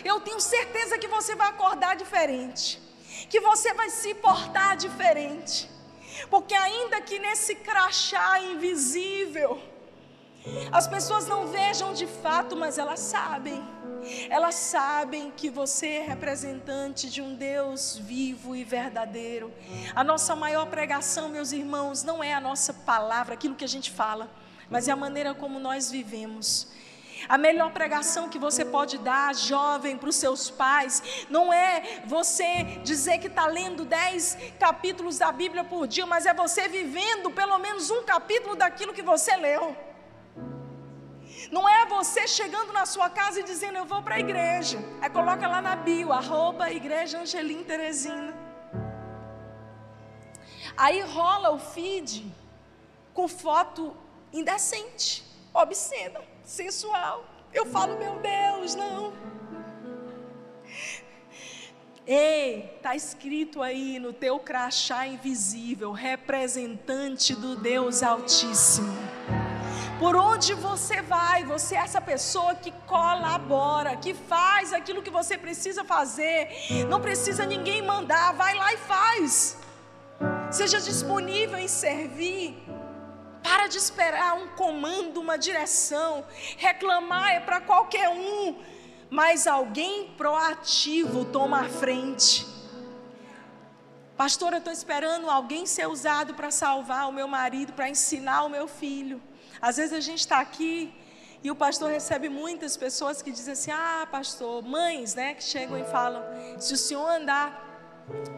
[0.03, 2.81] Eu tenho certeza que você vai acordar diferente,
[3.29, 5.69] que você vai se portar diferente,
[6.31, 9.61] porque ainda que nesse crachá invisível,
[10.71, 13.61] as pessoas não vejam de fato, mas elas sabem.
[14.29, 19.53] Elas sabem que você é representante de um Deus vivo e verdadeiro.
[19.95, 23.91] A nossa maior pregação, meus irmãos, não é a nossa palavra, aquilo que a gente
[23.91, 24.29] fala,
[24.69, 26.67] mas é a maneira como nós vivemos.
[27.29, 32.63] A melhor pregação que você pode dar, jovem, para os seus pais, não é você
[32.83, 37.57] dizer que está lendo dez capítulos da Bíblia por dia, mas é você vivendo pelo
[37.59, 39.75] menos um capítulo daquilo que você leu.
[41.51, 44.79] Não é você chegando na sua casa e dizendo eu vou para a igreja.
[45.01, 48.33] Aí coloca lá na bio, arroba igreja Angelim Teresina.
[50.77, 52.33] Aí rola o feed
[53.13, 53.93] com foto
[54.31, 57.25] indecente, obscena, sensual.
[57.53, 59.13] Eu falo, meu Deus, não.
[62.07, 68.95] Ei, está escrito aí no teu crachá invisível, representante do Deus Altíssimo.
[70.01, 75.37] Por onde você vai, você é essa pessoa que colabora, que faz aquilo que você
[75.37, 76.49] precisa fazer.
[76.89, 79.57] Não precisa ninguém mandar, vai lá e faz.
[80.49, 82.57] Seja disponível em servir.
[83.43, 86.25] Para de esperar um comando, uma direção.
[86.57, 88.59] Reclamar é para qualquer um,
[89.07, 92.47] mas alguém proativo toma a frente.
[94.17, 98.49] Pastor, eu estou esperando alguém ser usado para salvar o meu marido, para ensinar o
[98.49, 99.21] meu filho.
[99.61, 100.93] Às vezes a gente está aqui
[101.43, 105.77] e o pastor recebe muitas pessoas que dizem assim: Ah, pastor, mães, né, que chegam
[105.77, 106.23] e falam:
[106.59, 107.69] Se o senhor andar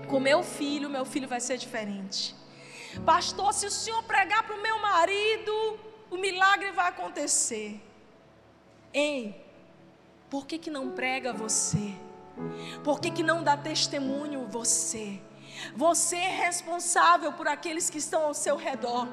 [0.10, 2.36] com meu filho, meu filho vai ser diferente.
[3.06, 5.80] Pastor, se o senhor pregar para o meu marido,
[6.12, 7.82] o milagre vai acontecer.
[8.94, 9.36] Ei,
[10.30, 11.94] por que, que não prega você?
[12.84, 15.20] Por que, que não dá testemunho você?
[15.76, 19.08] Você é responsável por aqueles que estão ao seu redor.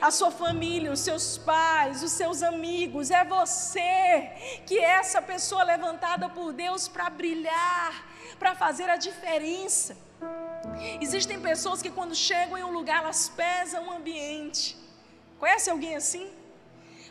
[0.00, 3.10] A sua família, os seus pais, os seus amigos.
[3.10, 4.32] É você
[4.66, 8.06] que é essa pessoa levantada por Deus para brilhar,
[8.38, 9.96] para fazer a diferença.
[11.00, 14.76] Existem pessoas que quando chegam em um lugar, elas pesam o ambiente.
[15.38, 16.30] Conhece alguém assim?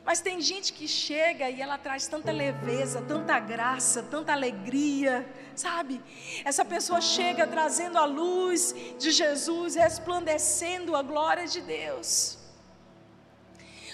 [0.05, 5.27] Mas tem gente que chega e ela traz tanta leveza, tanta graça, tanta alegria,
[5.63, 6.01] sabe?
[6.49, 12.37] Essa pessoa chega trazendo a luz de Jesus, resplandecendo a glória de Deus.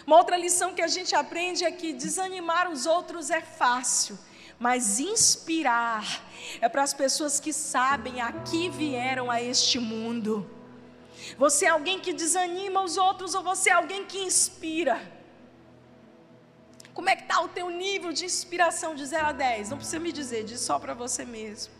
[0.05, 4.17] Uma outra lição que a gente aprende é que desanimar os outros é fácil,
[4.59, 6.05] mas inspirar
[6.61, 10.33] é para as pessoas que sabem a que vieram a este mundo.
[11.37, 15.14] Você é alguém que desanima os outros ou você é alguém que inspira?
[16.95, 19.69] Como é que está o teu nível de inspiração de 0 a 10?
[19.69, 21.73] Não precisa me dizer, diz só para você mesmo.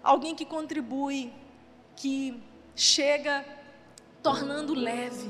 [0.00, 1.32] Alguém que contribui,
[1.96, 2.40] que
[2.76, 3.44] chega
[4.22, 5.28] tornando leve.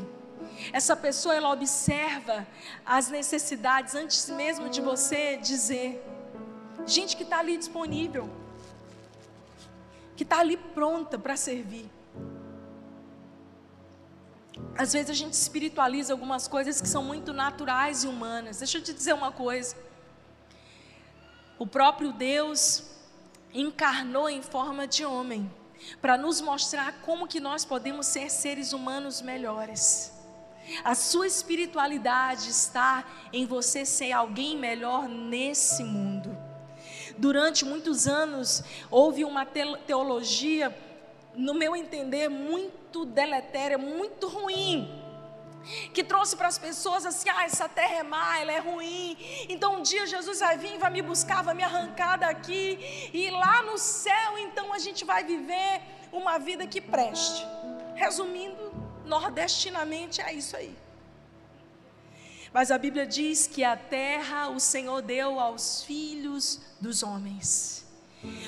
[0.75, 2.47] Essa pessoa ela observa
[2.85, 6.05] as necessidades antes mesmo de você dizer.
[6.87, 8.29] Gente que está ali disponível,
[10.16, 11.88] que está ali pronta para servir.
[14.77, 18.59] Às vezes a gente espiritualiza algumas coisas que são muito naturais e humanas.
[18.59, 19.77] Deixa eu te dizer uma coisa.
[21.59, 22.85] O próprio Deus
[23.53, 25.51] encarnou em forma de homem
[26.01, 30.12] para nos mostrar como que nós podemos ser seres humanos melhores.
[30.85, 36.37] A sua espiritualidade está em você ser alguém melhor nesse mundo.
[37.18, 40.75] Durante muitos anos houve uma teologia
[41.35, 45.00] no meu entender, muito deletéria, muito ruim.
[45.92, 49.16] Que trouxe para as pessoas assim: ah, essa terra é má, ela é ruim.
[49.48, 53.11] Então um dia Jesus vai vir, vai me buscar, vai me arrancar daqui.
[53.12, 57.46] E lá no céu, então a gente vai viver uma vida que preste.
[57.94, 58.72] Resumindo,
[59.05, 60.74] nordestinamente é isso aí.
[62.53, 67.80] Mas a Bíblia diz que a terra o Senhor deu aos filhos dos homens.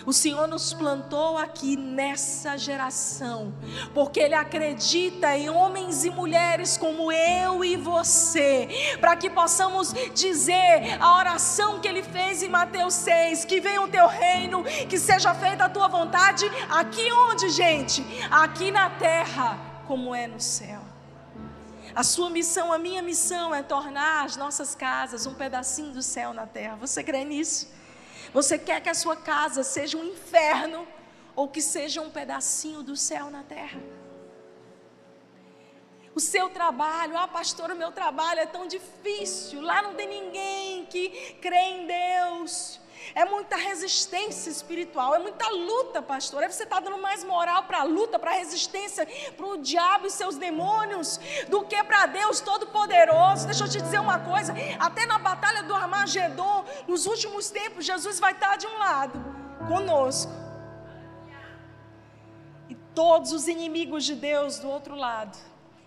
[0.04, 3.54] O Senhor nos plantou aqui nessa geração,
[3.94, 8.68] porque Ele acredita em homens e mulheres como eu e você,
[9.00, 13.88] para que possamos dizer a oração que Ele fez em Mateus 6: que venha o
[13.88, 18.04] teu reino, que seja feita a tua vontade, aqui onde, gente?
[18.30, 20.80] Aqui na terra, como é no céu.
[21.94, 26.35] A sua missão, a minha missão é tornar as nossas casas um pedacinho do céu
[26.35, 26.76] na terra.
[26.76, 27.68] Você crê nisso?
[28.33, 30.88] Você quer que a sua casa seja um inferno
[31.37, 33.81] ou que seja um pedacinho do céu na terra?
[36.14, 39.61] O seu trabalho, ah, pastor, o meu trabalho é tão difícil.
[39.62, 42.80] Lá não tem ninguém que crê em Deus.
[43.14, 46.42] É muita resistência espiritual, é muita luta, pastor.
[46.42, 50.07] Aí você está dando mais moral para a luta, para a resistência, para o diabo
[50.07, 53.46] e seus demônios, do que para Deus Todo-Poderoso.
[53.46, 58.18] Deixa eu te dizer uma coisa: até na batalha do Armagedon, nos últimos tempos, Jesus
[58.18, 59.18] vai estar de um lado,
[59.68, 60.32] conosco,
[62.68, 65.36] e todos os inimigos de Deus do outro lado.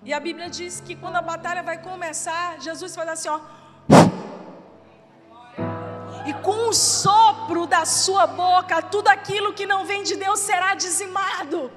[0.03, 3.39] E a Bíblia diz que quando a batalha vai começar, Jesus dar assim, ó
[6.25, 10.73] e com o sopro da sua boca, tudo aquilo que não vem de Deus será
[10.73, 11.71] dizimado.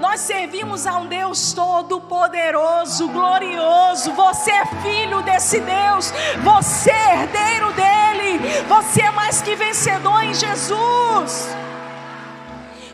[0.00, 4.12] Nós servimos a um Deus todo-poderoso, glorioso.
[4.12, 8.38] Você é filho desse Deus, você é herdeiro dele,
[8.68, 11.48] você é mais que vencedor em Jesus.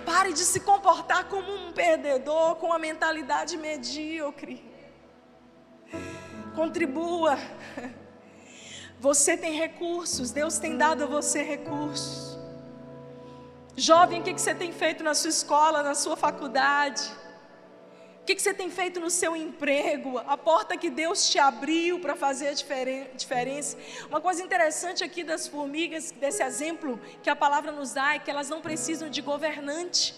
[0.05, 4.65] Pare de se comportar como um perdedor, com uma mentalidade medíocre.
[6.55, 7.39] Contribua.
[9.01, 12.37] Você tem recursos, Deus tem dado a você recursos.
[13.77, 17.09] Jovem, o que você tem feito na sua escola, na sua faculdade?
[18.21, 20.19] O que você tem feito no seu emprego?
[20.19, 23.77] A porta que Deus te abriu para fazer a diferença.
[24.09, 28.31] Uma coisa interessante aqui das formigas, desse exemplo que a palavra nos dá, é que
[28.31, 30.15] elas não precisam de governante,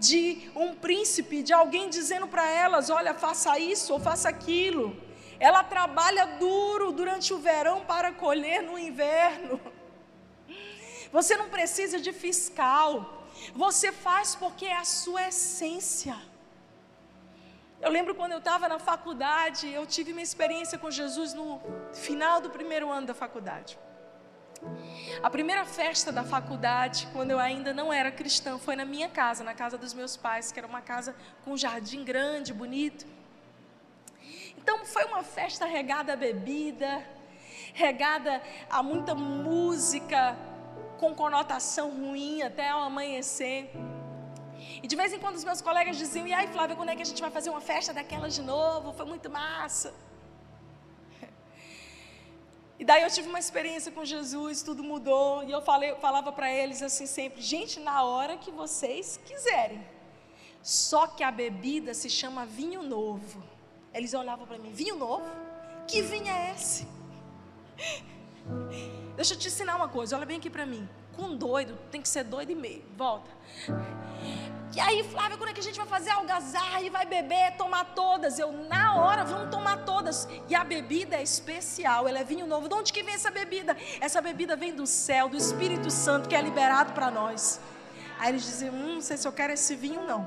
[0.00, 5.11] de um príncipe, de alguém dizendo para elas: olha, faça isso ou faça aquilo.
[5.48, 9.60] Ela trabalha duro durante o verão para colher no inverno.
[11.16, 13.26] Você não precisa de fiscal.
[13.52, 16.16] Você faz porque é a sua essência.
[17.80, 21.60] Eu lembro quando eu estava na faculdade, eu tive uma experiência com Jesus no
[21.92, 23.76] final do primeiro ano da faculdade.
[25.20, 29.42] A primeira festa da faculdade, quando eu ainda não era cristã, foi na minha casa,
[29.42, 33.04] na casa dos meus pais, que era uma casa com um jardim grande, bonito.
[34.62, 37.04] Então foi uma festa regada a bebida,
[37.74, 38.40] regada
[38.70, 40.36] a muita música,
[41.00, 43.70] com conotação ruim até o amanhecer.
[44.82, 47.02] E de vez em quando os meus colegas diziam: E aí, Flávia, quando é que
[47.02, 48.92] a gente vai fazer uma festa daquelas de novo?
[48.92, 49.92] Foi muito massa.
[52.82, 55.44] E daí eu tive uma experiência com Jesus, tudo mudou.
[55.44, 59.80] E eu falei, falava para eles assim sempre: Gente, na hora que vocês quiserem.
[60.62, 63.51] Só que a bebida se chama vinho novo.
[63.94, 65.24] Eles olhavam para mim: Vinho novo?
[65.86, 66.86] Que vinho é esse?
[69.16, 70.88] Deixa eu te ensinar uma coisa, olha bem aqui para mim.
[71.16, 72.82] Com doido, tem que ser doido e meio.
[72.96, 73.30] Volta.
[74.74, 77.84] E aí, Flávia, quando é que a gente vai fazer algazarra e vai beber, tomar
[77.94, 78.38] todas?
[78.38, 80.26] Eu, na hora, vamos tomar todas.
[80.48, 82.70] E a bebida é especial, ela é vinho novo.
[82.70, 83.76] De onde que vem essa bebida?
[84.00, 87.60] Essa bebida vem do céu, do Espírito Santo, que é liberado para nós.
[88.18, 90.26] Aí eles diziam, hum, não sei se eu quero esse vinho, não.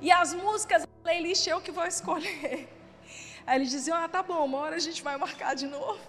[0.00, 2.68] E as músicas, playlist, eu que vou escolher.
[3.46, 6.00] Aí eles diziam, ah, tá bom, uma hora a gente vai marcar de novo.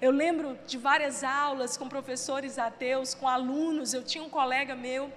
[0.00, 3.92] Eu lembro de várias aulas com professores ateus, com alunos.
[3.92, 5.10] Eu tinha um colega meu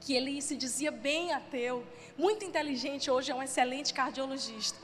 [0.00, 1.86] que ele se dizia bem ateu,
[2.16, 4.78] muito inteligente, hoje é um excelente cardiologista.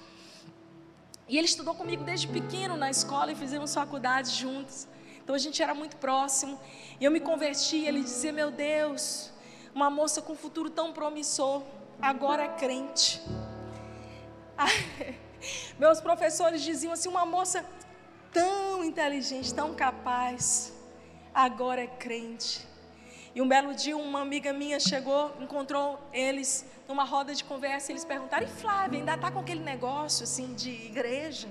[1.28, 4.86] E ele estudou comigo desde pequeno na escola e fizemos faculdade juntos.
[5.22, 6.60] Então a gente era muito próximo.
[7.00, 9.32] E eu me converti, ele dizia: Meu Deus,
[9.74, 11.62] uma moça com um futuro tão promissor,
[12.00, 13.22] agora é crente.
[15.78, 17.64] Meus professores diziam assim: Uma moça
[18.32, 20.72] tão inteligente, tão capaz,
[21.34, 22.66] agora é crente.
[23.34, 27.92] E um belo dia, uma amiga minha chegou, encontrou eles numa roda de conversa e
[27.92, 31.48] eles perguntaram: E Flávia, ainda está com aquele negócio assim de igreja?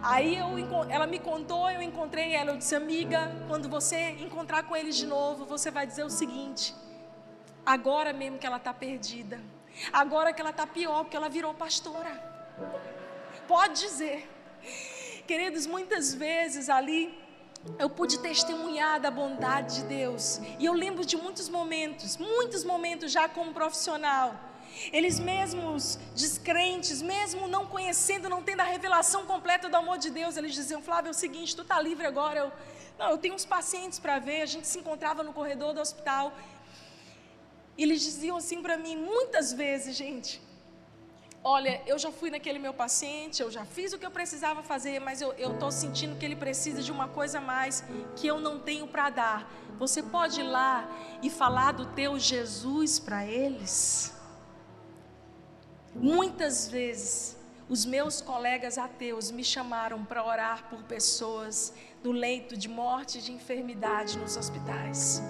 [0.00, 0.48] Aí eu,
[0.88, 2.52] ela me contou, eu encontrei ela.
[2.52, 6.74] Eu disse: Amiga, quando você encontrar com eles de novo, você vai dizer o seguinte:
[7.64, 9.40] Agora mesmo que ela está perdida,
[9.92, 12.12] agora que ela está pior, porque ela virou pastora.
[13.46, 14.28] Pode dizer.
[15.26, 17.16] Queridos, muitas vezes ali
[17.78, 20.40] eu pude testemunhar da bondade de Deus.
[20.58, 24.34] E eu lembro de muitos momentos, muitos momentos já como profissional.
[24.92, 30.36] Eles mesmos descrentes, mesmo não conhecendo, não tendo a revelação completa do amor de Deus,
[30.36, 32.40] eles diziam: Flávio, é o seguinte, tu está livre agora.
[32.40, 32.52] Eu,
[32.98, 34.42] não, eu tenho uns pacientes para ver.
[34.42, 36.32] A gente se encontrava no corredor do hospital.
[37.76, 40.40] Eles diziam assim para mim, muitas vezes, gente,
[41.44, 45.00] Olha, eu já fui naquele meu paciente, eu já fiz o que eu precisava fazer,
[45.00, 48.60] mas eu estou sentindo que ele precisa de uma coisa a mais que eu não
[48.60, 49.52] tenho para dar.
[49.76, 50.88] Você pode ir lá
[51.20, 54.14] e falar do teu Jesus para eles?
[55.92, 57.36] Muitas vezes,
[57.68, 63.20] os meus colegas ateus me chamaram para orar por pessoas no leito de morte e
[63.20, 65.20] de enfermidade nos hospitais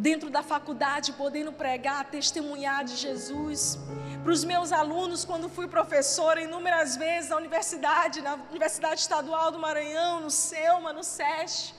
[0.00, 3.78] dentro da faculdade, podendo pregar, testemunhar de Jesus.
[4.22, 9.58] Para os meus alunos, quando fui professora inúmeras vezes na universidade, na Universidade Estadual do
[9.58, 11.74] Maranhão, no SELMA, no SESC.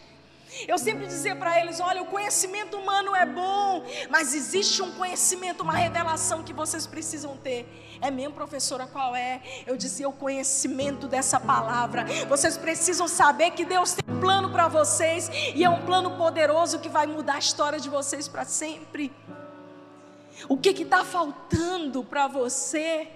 [0.68, 5.64] Eu sempre dizia para eles: olha, o conhecimento humano é bom, mas existe um conhecimento,
[5.64, 7.66] uma revelação que vocês precisam ter.
[8.02, 9.42] É mesmo, professora, qual é?
[9.66, 12.06] Eu dizia o conhecimento dessa palavra.
[12.28, 16.80] Vocês precisam saber que Deus tem um plano para vocês e é um plano poderoso
[16.80, 19.12] que vai mudar a história de vocês para sempre.
[20.50, 23.08] O que está faltando para você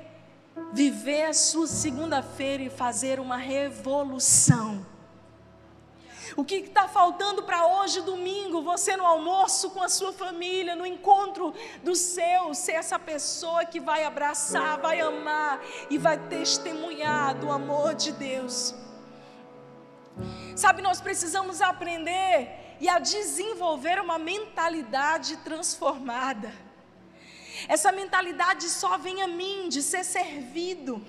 [0.72, 4.95] viver a sua segunda-feira e fazer uma revolução?
[6.38, 10.86] O que está faltando para hoje, domingo, você no almoço com a sua família, no
[10.86, 17.50] encontro do seu, ser essa pessoa que vai abraçar, vai amar e vai testemunhar do
[17.50, 18.76] amor de Deus.
[20.58, 26.52] Sabe, nós precisamos aprender e a desenvolver uma mentalidade transformada.
[27.70, 31.02] Essa mentalidade só vem a mim de ser servido.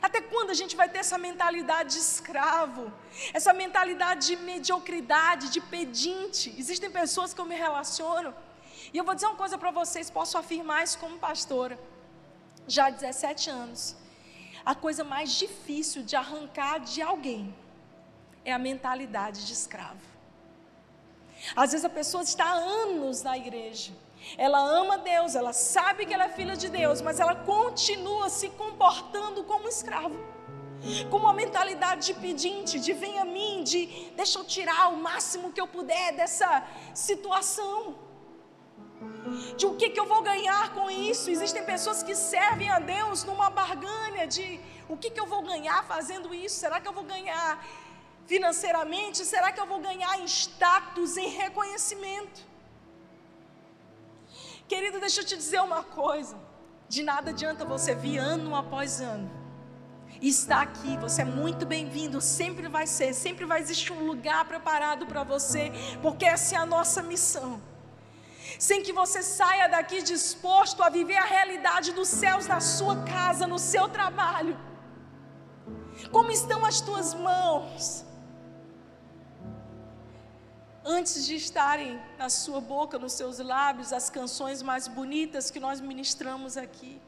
[0.00, 2.92] Até quando a gente vai ter essa mentalidade de escravo?
[3.32, 6.54] Essa mentalidade de mediocridade, de pedinte?
[6.58, 8.34] Existem pessoas que eu me relaciono.
[8.92, 11.78] E eu vou dizer uma coisa para vocês, posso afirmar isso como pastora.
[12.66, 13.96] Já há 17 anos.
[14.64, 17.54] A coisa mais difícil de arrancar de alguém
[18.44, 20.14] é a mentalidade de escravo.
[21.54, 23.92] Às vezes a pessoa está há anos na igreja,
[24.36, 28.48] ela ama Deus, ela sabe que ela é filha de Deus, mas ela continua se
[28.50, 30.16] comportando como escravo.
[31.10, 35.52] Com uma mentalidade de pedinte, de vem a mim, de deixa eu tirar o máximo
[35.52, 37.96] que eu puder dessa situação.
[39.56, 41.30] De o que, que eu vou ganhar com isso?
[41.30, 45.82] Existem pessoas que servem a Deus numa barganha de o que, que eu vou ganhar
[45.84, 46.56] fazendo isso?
[46.56, 47.64] Será que eu vou ganhar
[48.26, 49.24] financeiramente?
[49.24, 52.53] Será que eu vou ganhar em status, em reconhecimento?
[54.66, 56.36] Querido, deixa eu te dizer uma coisa.
[56.88, 59.30] De nada adianta você vir ano após ano.
[60.20, 64.44] E estar aqui, você é muito bem-vindo, sempre vai ser, sempre vai existir um lugar
[64.44, 67.60] preparado para você, porque essa é a nossa missão.
[68.58, 73.46] Sem que você saia daqui disposto a viver a realidade dos céus na sua casa,
[73.46, 74.56] no seu trabalho.
[76.10, 78.04] Como estão as tuas mãos?
[80.84, 85.80] Antes de estarem na sua boca, nos seus lábios, as canções mais bonitas que nós
[85.80, 87.00] ministramos aqui.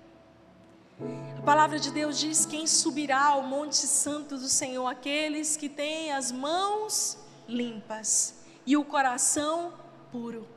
[1.39, 4.87] A palavra de Deus diz: Quem subirá ao Monte Santo do Senhor?
[4.87, 9.75] Aqueles que têm as mãos limpas e o coração
[10.11, 10.49] puro.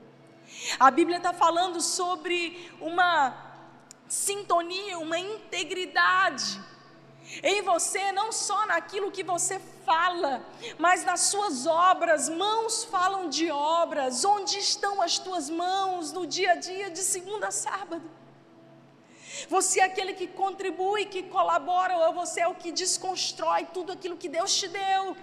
[0.79, 3.35] A Bíblia está falando sobre uma
[4.07, 6.59] sintonia, uma integridade
[7.43, 10.43] em você, não só naquilo que você fala,
[10.77, 12.27] mas nas suas obras.
[12.27, 14.25] Mãos falam de obras.
[14.25, 18.09] Onde estão as tuas mãos no dia a dia, de segunda a sábado?
[19.47, 24.17] Você é aquele que contribui, que colabora, ou você é o que desconstrói tudo aquilo
[24.17, 25.15] que Deus te deu?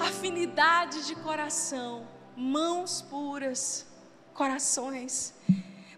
[0.00, 2.06] Afinidade de coração,
[2.36, 3.86] mãos puras,
[4.34, 5.32] corações,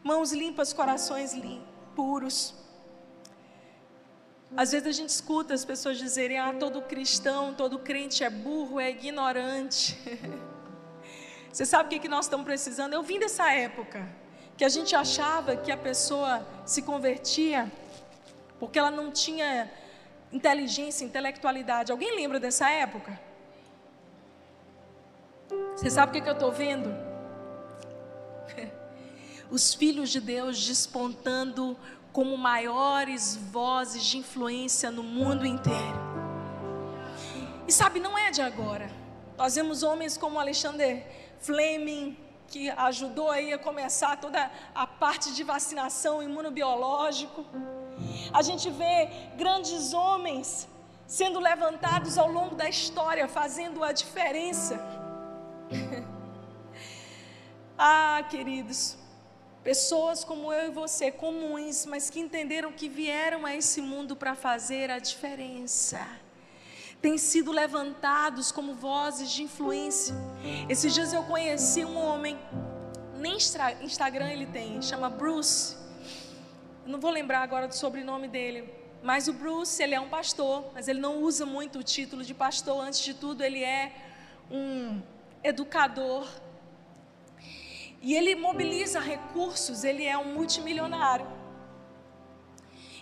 [0.03, 2.60] mãos limpas, corações limpos, puros.
[4.57, 8.81] Às vezes a gente escuta as pessoas dizerem: ah, todo cristão, todo crente é burro,
[8.81, 9.99] é ignorante.
[11.53, 12.95] Você sabe o que, que nós estamos precisando?
[12.95, 14.09] Eu vim dessa época
[14.57, 17.71] que a gente achava que a pessoa se convertia
[18.59, 19.71] porque ela não tinha
[20.33, 21.91] inteligência, intelectualidade.
[21.91, 23.19] Alguém lembra dessa época?
[25.75, 26.95] Você sabe o que, que eu estou vendo?
[29.51, 31.77] Os filhos de Deus despontando
[32.13, 36.11] como maiores vozes de influência no mundo inteiro.
[37.67, 38.91] E sabe, não é de agora.
[39.39, 41.07] Nós vemos homens como Alexander
[41.39, 42.17] Fleming,
[42.49, 47.47] que ajudou aí a começar toda a parte de vacinação imunobiológico.
[48.33, 50.69] A gente vê grandes homens
[51.07, 54.79] sendo levantados ao longo da história, fazendo a diferença.
[57.79, 58.97] ah, queridos,
[59.63, 64.35] Pessoas como eu e você, comuns, mas que entenderam que vieram a esse mundo para
[64.35, 66.01] fazer a diferença.
[67.03, 70.15] Têm sido levantados como vozes de influência.
[70.67, 72.39] Esses dias eu conheci um homem,
[73.19, 73.37] nem
[73.83, 75.77] Instagram ele tem, chama Bruce.
[76.87, 80.89] Não vou lembrar agora do sobrenome dele, mas o Bruce, ele é um pastor, mas
[80.89, 82.83] ele não usa muito o título de pastor.
[82.83, 83.93] Antes de tudo, ele é
[84.51, 85.03] um
[85.45, 86.27] educador
[88.03, 91.27] e ele mobiliza recursos, ele é um multimilionário.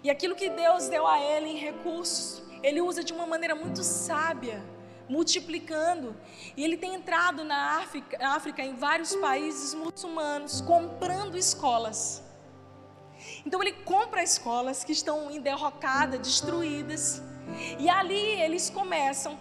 [0.03, 3.83] E aquilo que Deus deu a ele em recursos, ele usa de uma maneira muito
[3.85, 4.63] sábia,
[5.09, 6.17] multiplicando.
[6.57, 12.23] E ele tem entrado na África, África em vários países muçulmanos, comprando escolas.
[13.47, 17.23] Então ele compra escolas que estão em derrocada, destruídas.
[17.79, 19.39] E ali eles começam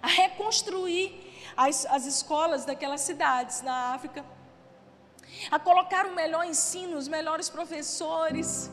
[0.00, 1.20] a reconstruir
[1.56, 4.24] as, as escolas daquelas cidades na África
[5.50, 8.70] a colocar o melhor ensino, os melhores professores.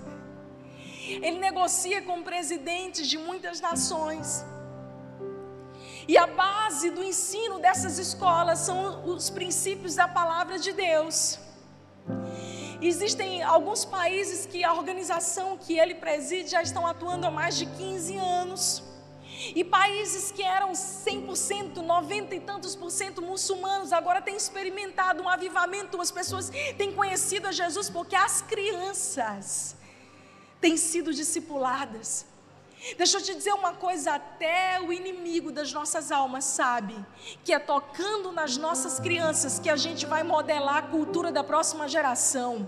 [1.07, 4.45] Ele negocia com presidentes de muitas nações.
[6.07, 11.39] E a base do ensino dessas escolas são os princípios da palavra de Deus.
[12.81, 17.65] Existem alguns países que a organização que ele preside já estão atuando há mais de
[17.65, 18.88] 15 anos.
[19.55, 25.29] E países que eram 100%, 90 e tantos por cento muçulmanos, agora têm experimentado um
[25.29, 29.77] avivamento, as pessoas têm conhecido a Jesus porque as crianças
[30.59, 32.25] têm sido discipuladas.
[32.97, 36.95] Deixa eu te dizer uma coisa: até o inimigo das nossas almas sabe
[37.43, 41.87] que é tocando nas nossas crianças que a gente vai modelar a cultura da próxima
[41.87, 42.67] geração.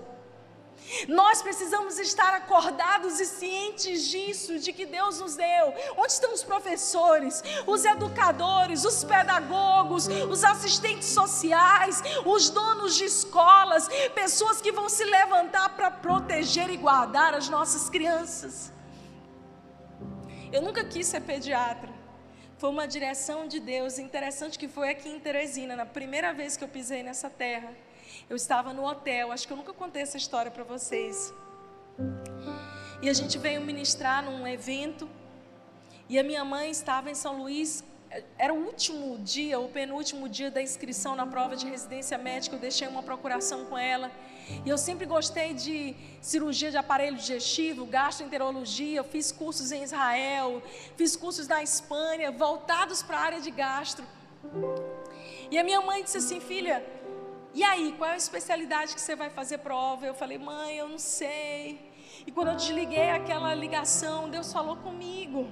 [1.08, 5.74] Nós precisamos estar acordados e cientes disso, de que Deus nos deu.
[5.98, 13.88] Onde estão os professores, os educadores, os pedagogos, os assistentes sociais, os donos de escolas,
[14.14, 18.72] pessoas que vão se levantar para proteger e guardar as nossas crianças?
[20.52, 21.90] Eu nunca quis ser pediatra.
[22.58, 26.64] Foi uma direção de Deus interessante que foi aqui em Teresina, na primeira vez que
[26.64, 27.74] eu pisei nessa terra.
[28.30, 31.34] Eu estava no hotel, acho que eu nunca contei essa história para vocês.
[33.02, 35.10] E a gente veio ministrar num evento,
[36.08, 37.84] e a minha mãe estava em São Luís.
[38.38, 42.58] Era o último dia, o penúltimo dia da inscrição na prova de residência médica.
[42.58, 44.12] Eu deixei uma procuração com ela.
[44.66, 48.98] E eu sempre gostei de cirurgia de aparelho digestivo, gastroenterologia.
[48.98, 50.62] Eu fiz cursos em Israel,
[50.98, 54.06] fiz cursos na Espanha, voltados para a área de gastro.
[55.50, 56.86] E a minha mãe disse assim: Filha,
[57.54, 60.06] e aí, qual é a especialidade que você vai fazer prova?
[60.06, 61.92] Eu falei, mãe, eu não sei.
[62.26, 65.52] E quando eu desliguei aquela ligação, Deus falou comigo.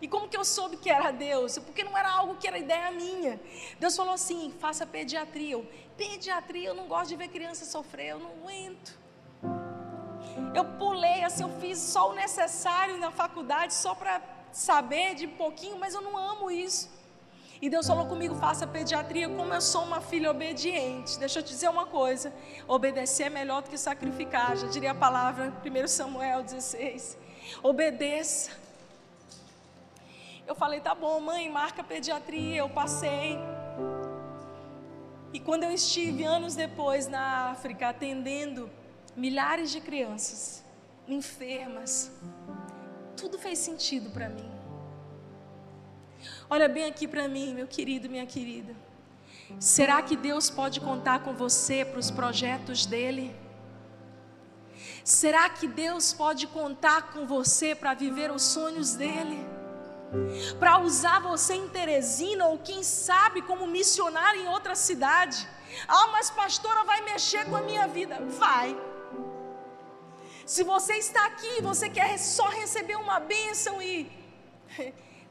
[0.00, 1.58] E como que eu soube que era Deus?
[1.58, 3.40] Porque não era algo que era ideia minha.
[3.78, 5.52] Deus falou assim: faça pediatria.
[5.52, 5.66] Eu,
[5.96, 8.98] pediatria, eu não gosto de ver criança sofrer, eu não aguento.
[10.54, 14.22] Eu pulei, assim, eu fiz só o necessário na faculdade, só para
[14.52, 16.97] saber de pouquinho, mas eu não amo isso.
[17.60, 21.18] E Deus falou comigo: faça pediatria, como eu sou uma filha obediente.
[21.18, 22.32] Deixa eu te dizer uma coisa:
[22.66, 24.56] obedecer é melhor do que sacrificar.
[24.56, 27.18] Já diria a palavra, 1 Samuel 16.
[27.62, 28.50] Obedeça.
[30.46, 32.58] Eu falei: tá bom, mãe, marca pediatria.
[32.58, 33.38] Eu passei.
[35.32, 38.70] E quando eu estive anos depois na África atendendo
[39.14, 40.64] milhares de crianças
[41.06, 42.10] enfermas,
[43.16, 44.57] tudo fez sentido para mim.
[46.50, 48.74] Olha bem aqui para mim, meu querido, minha querida.
[49.60, 53.36] Será que Deus pode contar com você para os projetos dele?
[55.04, 59.38] Será que Deus pode contar com você para viver os sonhos dele?
[60.58, 65.46] Para usar você em Teresina ou quem sabe como missionário em outra cidade?
[65.86, 68.18] Ah, mas pastora vai mexer com a minha vida.
[68.38, 68.74] Vai.
[70.46, 74.10] Se você está aqui, você quer só receber uma bênção e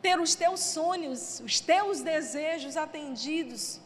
[0.01, 3.79] ter os teus sonhos, os teus desejos atendidos.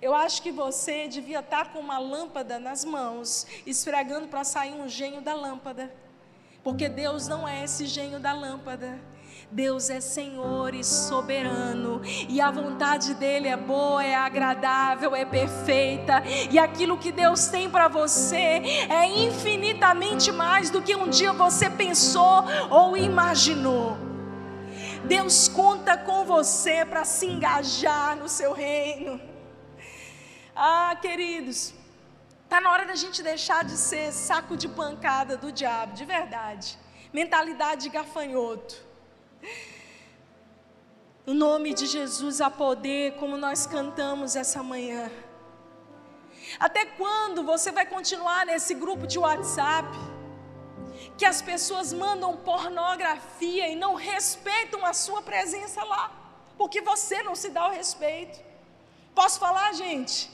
[0.00, 4.88] Eu acho que você devia estar com uma lâmpada nas mãos, esfregando para sair um
[4.88, 5.92] gênio da lâmpada.
[6.62, 8.98] Porque Deus não é esse gênio da lâmpada.
[9.52, 16.22] Deus é Senhor e soberano, e a vontade dele é boa, é agradável, é perfeita,
[16.52, 21.68] e aquilo que Deus tem para você é infinitamente mais do que um dia você
[21.68, 24.09] pensou ou imaginou.
[25.04, 29.20] Deus conta com você para se engajar no seu reino.
[30.54, 31.72] Ah, queridos,
[32.44, 36.78] está na hora da gente deixar de ser saco de pancada do diabo, de verdade.
[37.12, 38.76] Mentalidade de gafanhoto.
[41.26, 45.10] No nome de Jesus há poder, como nós cantamos essa manhã.
[46.58, 49.88] Até quando você vai continuar nesse grupo de WhatsApp?
[51.20, 56.04] Que as pessoas mandam pornografia e não respeitam a sua presença lá,
[56.56, 58.40] porque você não se dá o respeito.
[59.14, 60.30] Posso falar, gente?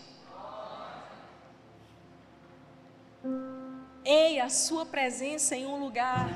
[4.05, 6.29] Ei, a sua presença em um lugar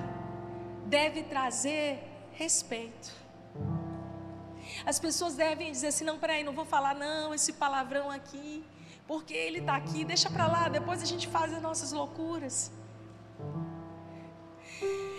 [0.87, 3.09] deve trazer respeito.
[4.85, 8.65] As pessoas devem dizer assim: não, peraí, não vou falar não, esse palavrão aqui,
[9.07, 12.73] porque ele está aqui, deixa para lá, depois a gente faz as nossas loucuras.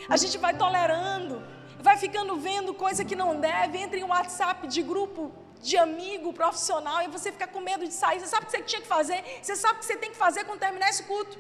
[0.09, 1.41] A gente vai tolerando,
[1.80, 5.32] vai ficando vendo coisa que não deve, entra em um WhatsApp de grupo
[5.62, 8.20] de amigo profissional e você fica com medo de sair.
[8.20, 9.24] Você sabe o que você tinha que fazer?
[9.41, 11.38] Você sabe o que você tem que fazer quando terminar esse culto?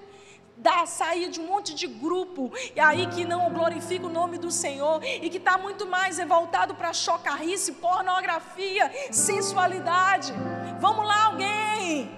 [0.55, 4.51] Dar sair de um monte de grupo e aí que não glorifica o nome do
[4.51, 10.31] Senhor e que está muito mais voltado para chocarrice, pornografia, sensualidade.
[10.79, 12.11] Vamos lá, alguém!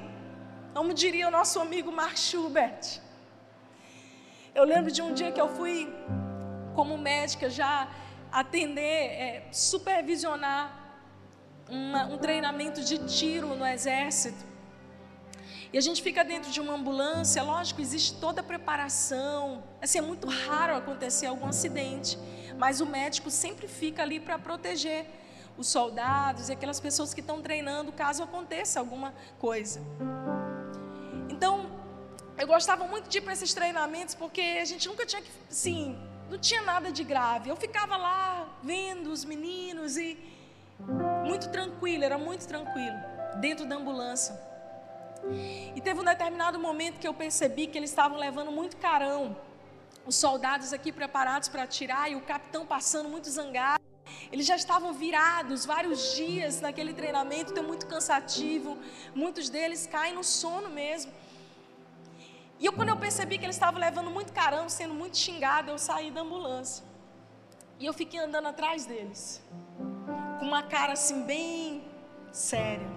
[0.74, 3.00] Como diria o nosso amigo Mark Schubert.
[4.56, 5.92] Eu lembro de um dia que eu fui
[6.76, 7.88] como médica, já
[8.32, 10.64] atender, é, supervisionar
[11.68, 14.46] uma, um treinamento de tiro no exército.
[15.72, 19.64] E a gente fica dentro de uma ambulância, lógico, existe toda a preparação.
[19.82, 22.16] Assim, é muito raro acontecer algum acidente,
[22.56, 25.08] mas o médico sempre fica ali para proteger
[25.58, 29.82] os soldados e aquelas pessoas que estão treinando caso aconteça alguma coisa.
[31.28, 31.73] Então,
[32.44, 35.98] eu gostava muito de ir para esses treinamentos porque a gente nunca tinha que, sim,
[36.30, 37.50] não tinha nada de grave.
[37.50, 40.20] Eu ficava lá vendo os meninos e
[41.26, 42.98] muito tranquilo, era muito tranquilo,
[43.40, 44.38] dentro da ambulância.
[45.74, 49.38] E teve um determinado momento que eu percebi que eles estavam levando muito carão.
[50.06, 53.82] Os soldados aqui preparados para atirar e o capitão passando muito zangado.
[54.30, 58.78] Eles já estavam virados vários dias naquele treinamento, então muito cansativo.
[59.16, 61.23] Muitos deles caem no sono mesmo.
[62.64, 65.78] E eu, quando eu percebi que eles estavam levando muito carão, sendo muito xingado, eu
[65.78, 66.86] saí da ambulância.
[67.78, 69.44] E eu fiquei andando atrás deles,
[70.40, 71.84] com uma cara assim bem
[72.32, 72.88] séria.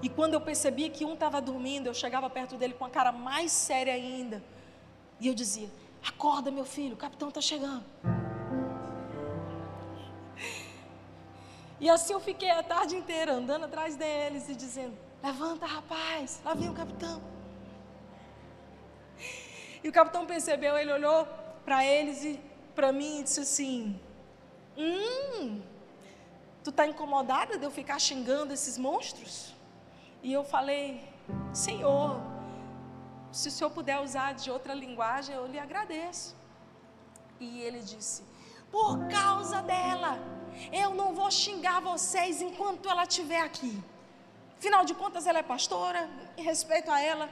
[0.00, 3.10] E quando eu percebia que um estava dormindo, eu chegava perto dele com a cara
[3.10, 4.40] mais séria ainda.
[5.18, 5.68] E eu dizia:
[6.06, 7.84] Acorda, meu filho, o capitão está chegando.
[11.80, 16.54] E assim eu fiquei a tarde inteira andando atrás deles e dizendo: Levanta, rapaz, lá
[16.54, 17.33] vem o capitão.
[19.84, 21.28] E o capitão percebeu, ele olhou
[21.62, 22.40] para eles e
[22.74, 24.00] para mim e disse assim:
[24.78, 25.60] Hum,
[26.64, 29.54] tu está incomodada de eu ficar xingando esses monstros?
[30.22, 31.06] E eu falei:
[31.52, 32.18] Senhor,
[33.30, 36.34] se o senhor puder usar de outra linguagem, eu lhe agradeço.
[37.38, 38.24] E ele disse:
[38.72, 40.18] Por causa dela,
[40.72, 43.84] eu não vou xingar vocês enquanto ela estiver aqui.
[44.56, 46.08] Afinal de contas, ela é pastora,
[46.38, 47.28] respeito a ela,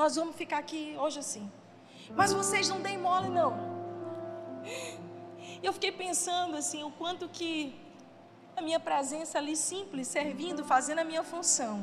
[0.00, 1.50] nós vamos ficar aqui hoje assim.
[2.18, 3.52] Mas vocês não deem mole, não.
[5.60, 7.52] Eu fiquei pensando assim, o quanto que
[8.56, 11.74] a minha presença ali simples, servindo, fazendo a minha função,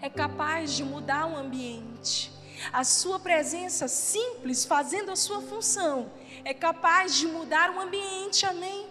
[0.00, 2.30] é capaz de mudar o ambiente.
[2.72, 6.12] A sua presença simples, fazendo a sua função,
[6.44, 8.86] é capaz de mudar o ambiente, amém?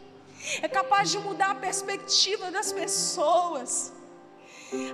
[0.62, 3.94] É capaz de mudar a perspectiva das pessoas.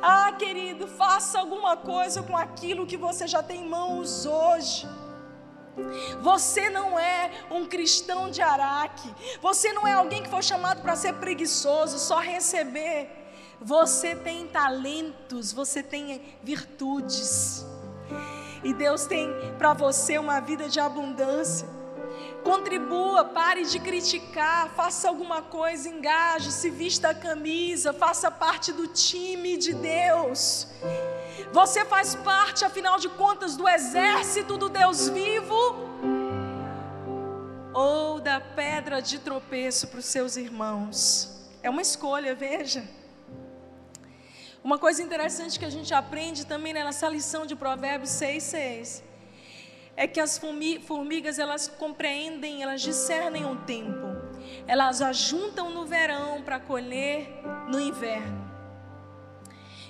[0.02, 4.88] Ah, querido, faça alguma coisa com aquilo que você já tem em mãos hoje.
[6.22, 9.14] Você não é um cristão de Araque.
[9.42, 13.10] Você não é alguém que foi chamado para ser preguiçoso, só receber.
[13.60, 17.66] Você tem talentos, você tem virtudes.
[18.64, 21.68] E Deus tem para você uma vida de abundância.
[22.46, 28.86] Contribua, pare de criticar, faça alguma coisa, engaje, se vista a camisa, faça parte do
[28.86, 30.68] time de Deus.
[31.52, 35.60] Você faz parte, afinal de contas, do exército do Deus vivo
[37.74, 41.50] ou da pedra de tropeço para os seus irmãos.
[41.64, 42.88] É uma escolha, veja.
[44.64, 49.15] Uma coisa interessante que a gente aprende também nessa lição de Provérbios 6, 6
[49.98, 50.40] é que as
[50.86, 54.16] formigas elas compreendem, elas discernem o tempo.
[54.68, 58.46] Elas ajuntam no verão para colher no inverno.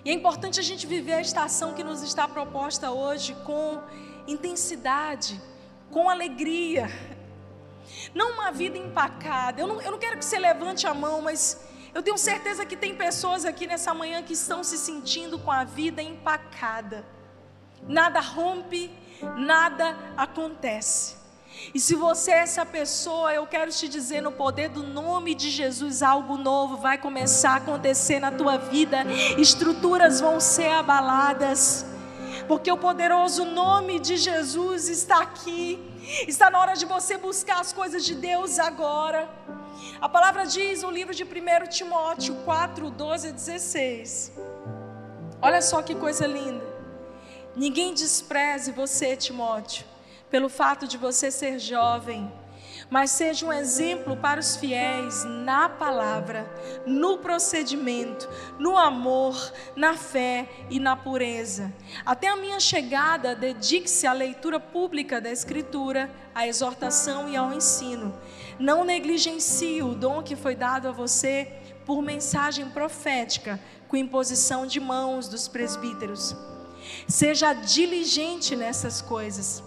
[0.04, 3.82] E é importante a gente viver a estação que nos está proposta hoje com
[4.28, 5.42] intensidade,
[5.90, 6.88] com alegria.
[8.14, 9.60] Não uma vida empacada.
[9.60, 12.78] Eu não, eu não quero que você levante a mão, mas eu tenho certeza que
[12.78, 17.04] tem pessoas aqui nessa manhã que estão se sentindo com a vida empacada.
[17.88, 18.92] Nada rompe,
[19.38, 21.16] nada acontece.
[21.74, 25.50] E se você é essa pessoa, eu quero te dizer no poder do nome de
[25.50, 29.04] Jesus, algo novo vai começar a acontecer na tua vida,
[29.38, 31.86] estruturas vão ser abaladas,
[32.48, 35.80] porque o poderoso nome de Jesus está aqui.
[36.28, 39.28] Está na hora de você buscar as coisas de Deus agora.
[40.00, 41.28] A palavra diz no livro de 1
[41.70, 44.32] Timóteo 4, 12 a 16.
[45.42, 46.75] Olha só que coisa linda.
[47.56, 49.86] Ninguém despreze você, Timóteo,
[50.30, 52.30] pelo fato de você ser jovem,
[52.90, 56.46] mas seja um exemplo para os fiéis na palavra,
[56.86, 58.30] no procedimento,
[58.60, 59.36] no amor,
[59.76, 61.74] na fé e na pureza.
[62.06, 68.14] Até a minha chegada, dedique-se à leitura pública da Escritura, à exortação e ao ensino.
[68.60, 71.52] Não negligencie o dom que foi dado a você
[71.86, 76.36] por mensagem profética, com imposição de mãos dos presbíteros.
[77.08, 79.64] Seja diligente nessas coisas.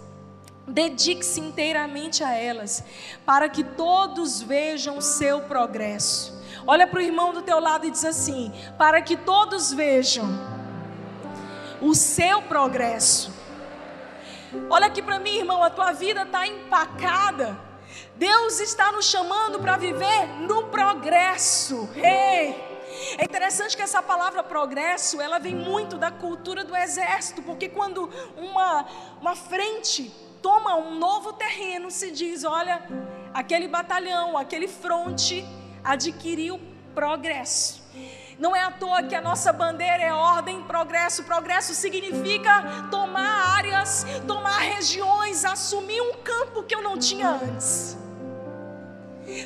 [0.66, 2.84] Dedique-se inteiramente a elas,
[3.24, 6.38] para que todos vejam o seu progresso.
[6.66, 10.28] Olha para o irmão do teu lado e diz assim: para que todos vejam
[11.80, 13.32] o seu progresso.
[14.68, 17.68] Olha aqui para mim, irmão, a tua vida está empacada
[18.18, 21.88] Deus está nos chamando para viver no progresso.
[21.94, 22.67] Hey!
[23.16, 28.10] É interessante que essa palavra progresso, ela vem muito da cultura do exército, porque quando
[28.36, 28.86] uma,
[29.20, 32.82] uma frente toma um novo terreno, se diz, olha,
[33.34, 35.44] aquele batalhão, aquele fronte,
[35.84, 36.60] adquiriu
[36.94, 37.82] progresso.
[38.38, 41.24] Não é à toa que a nossa bandeira é ordem, progresso.
[41.24, 47.98] Progresso significa tomar áreas, tomar regiões, assumir um campo que eu não tinha antes.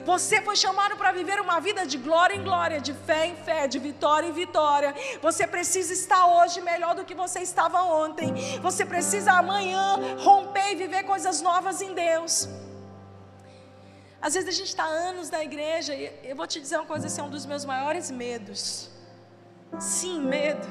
[0.04, 3.66] Você foi chamado para viver uma vida de glória em glória, de fé em fé,
[3.66, 4.94] de vitória em vitória.
[5.20, 8.32] Você precisa estar hoje melhor do que você estava ontem.
[8.60, 12.48] Você precisa amanhã romper e viver coisas novas em Deus.
[14.20, 17.08] Às vezes a gente está anos na igreja e eu vou te dizer uma coisa,
[17.08, 18.88] esse é um dos meus maiores medos.
[19.80, 20.68] Sim, medo,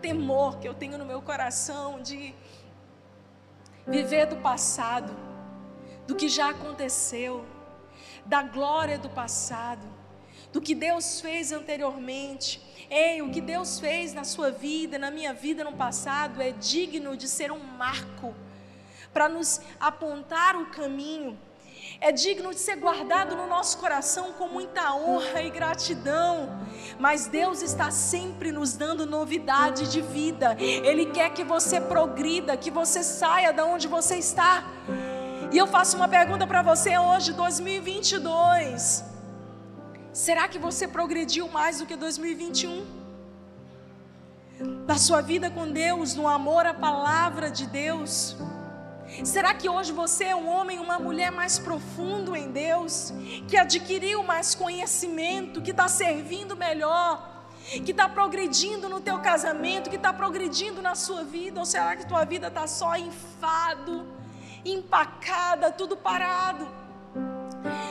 [0.00, 2.34] temor que eu tenho no meu coração de
[3.86, 5.16] viver do passado,
[6.04, 7.44] do que já aconteceu
[8.28, 9.86] da glória do passado,
[10.52, 12.62] do que Deus fez anteriormente.
[12.90, 17.16] Ei, o que Deus fez na sua vida, na minha vida no passado, é digno
[17.16, 18.34] de ser um marco
[19.12, 21.38] para nos apontar o caminho.
[22.00, 26.60] É digno de ser guardado no nosso coração com muita honra e gratidão.
[26.98, 30.54] Mas Deus está sempre nos dando novidade de vida.
[30.60, 34.64] Ele quer que você progrida, que você saia da onde você está.
[35.50, 39.02] E eu faço uma pergunta para você hoje, 2022.
[40.12, 42.84] Será que você progrediu mais do que 2021?
[44.86, 48.36] Da sua vida com Deus, no amor à palavra de Deus?
[49.24, 53.10] Será que hoje você é um homem, uma mulher mais profundo em Deus,
[53.48, 57.46] que adquiriu mais conhecimento, que está servindo melhor,
[57.86, 61.58] que está progredindo no teu casamento, que está progredindo na sua vida?
[61.58, 64.17] Ou será que tua vida está só enfado?
[64.64, 66.66] Empacada, tudo parado.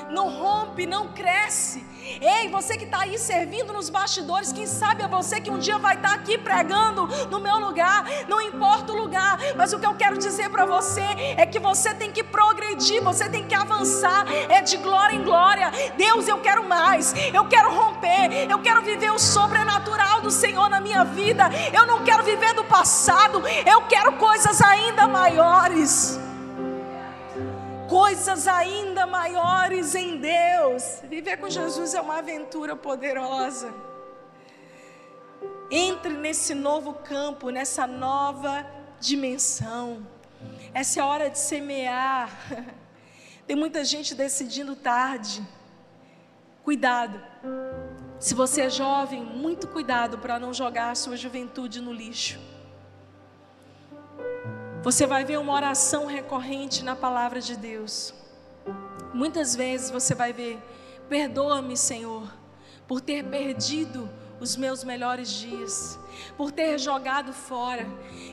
[0.10, 1.86] Não rompe, não cresce.
[2.22, 5.78] Ei, você que está aí servindo nos bastidores, quem sabe é você que um dia
[5.78, 9.86] vai estar tá aqui pregando no meu lugar, não importa o lugar, mas o que
[9.86, 11.04] eu quero dizer para você
[11.36, 15.70] é que você tem que progredir, você tem que avançar, é de glória em glória.
[15.98, 20.80] Deus, eu quero mais, eu quero romper, eu quero viver o sobrenatural do Senhor na
[20.80, 26.27] minha vida, eu não quero viver do passado, eu quero coisas ainda maiores
[27.88, 31.02] coisas ainda maiores em Deus.
[31.04, 33.74] Viver com Jesus é uma aventura poderosa.
[35.72, 38.66] Entre nesse novo campo, nessa nova
[39.00, 40.06] dimensão.
[40.74, 42.30] Essa é a hora de semear.
[43.48, 45.42] Tem muita gente decidindo tarde.
[46.64, 47.22] Cuidado.
[48.20, 52.40] Se você é jovem, muito cuidado para não jogar a sua juventude no lixo.
[54.88, 58.14] Você vai ver uma oração recorrente na palavra de Deus.
[59.14, 60.58] Muitas vezes você vai ver:
[61.10, 62.24] perdoa-me, Senhor,
[62.88, 64.10] por ter perdido
[64.40, 66.00] os meus melhores dias,
[66.38, 67.86] por ter jogado fora.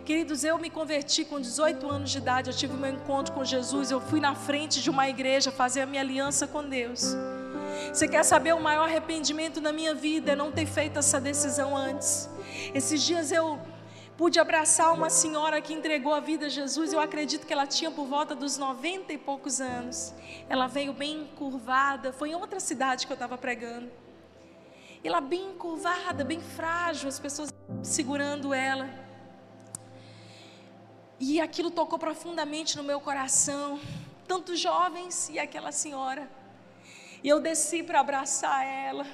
[0.05, 3.91] Queridos, eu me converti com 18 anos de idade, eu tive meu encontro com Jesus,
[3.91, 7.17] eu fui na frente de uma igreja fazer a minha aliança com Deus.
[7.93, 11.77] Você quer saber o maior arrependimento na minha vida é não ter feito essa decisão
[11.77, 12.31] antes.
[12.73, 13.59] Esses dias eu
[14.17, 16.93] Pude abraçar uma senhora que entregou a vida a Jesus.
[16.93, 20.15] Eu acredito que ela tinha por volta dos 90 e poucos anos.
[20.49, 22.13] Ela veio bem curvada.
[22.13, 23.91] Foi em outra cidade que eu estava pregando.
[25.03, 27.53] Ela bem curvada, bem frágil, as pessoas
[27.83, 28.89] segurando ela.
[31.19, 33.81] E aquilo tocou profundamente no meu coração.
[34.29, 36.31] Tantos jovens e aquela senhora.
[37.21, 39.05] E eu desci para abraçar ela.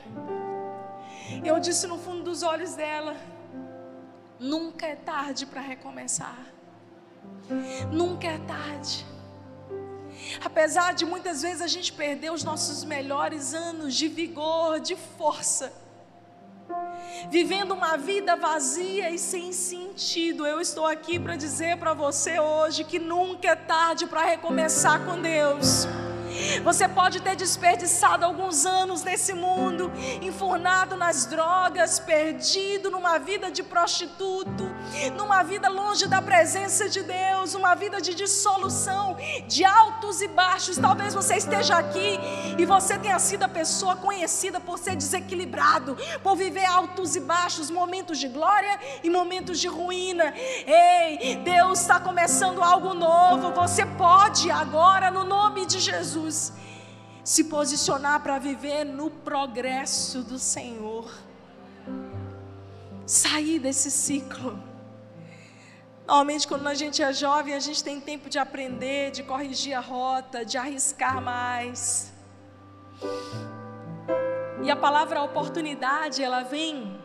[1.43, 3.17] Eu disse no fundo dos olhos dela:
[4.41, 6.47] Nunca é tarde para recomeçar.
[7.93, 9.05] Nunca é tarde.
[10.43, 15.71] Apesar de muitas vezes a gente perder os nossos melhores anos de vigor, de força,
[17.29, 22.83] vivendo uma vida vazia e sem sentido, eu estou aqui para dizer para você hoje
[22.85, 25.87] que nunca é tarde para recomeçar com Deus.
[26.63, 29.91] Você pode ter desperdiçado alguns anos nesse mundo,
[30.23, 34.65] enfurnado nas drogas, perdido numa vida de prostituto,
[35.17, 39.17] numa vida longe da presença de Deus, uma vida de dissolução,
[39.47, 40.79] de altos e baixos.
[40.79, 42.19] Talvez você esteja aqui
[42.59, 47.71] e você tenha sido a pessoa conhecida por ser desequilibrado, por viver altos e baixos,
[47.71, 50.33] momentos de glória e momentos de ruína.
[50.67, 53.53] Ei, Deus está começando algo novo.
[53.53, 56.30] Você pode agora, no nome de Jesus
[57.25, 61.13] Se posicionar para viver no progresso do Senhor.
[63.07, 64.71] Sair desse ciclo.
[66.07, 69.81] Normalmente, quando a gente é jovem, a gente tem tempo de aprender, de corrigir a
[69.81, 72.13] rota, de arriscar mais.
[74.63, 77.01] E a palavra oportunidade, ela vem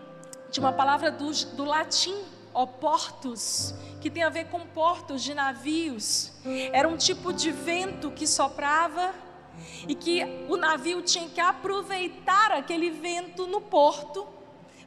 [0.51, 2.17] de uma palavra do, do latim,
[2.53, 3.75] oportus,
[4.05, 6.31] que tem a ver com portos de navios.
[6.71, 9.15] Era um tipo de vento que soprava
[9.87, 14.27] e que o navio tinha que aproveitar aquele vento no porto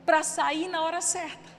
[0.07, 1.51] para sair na hora certa.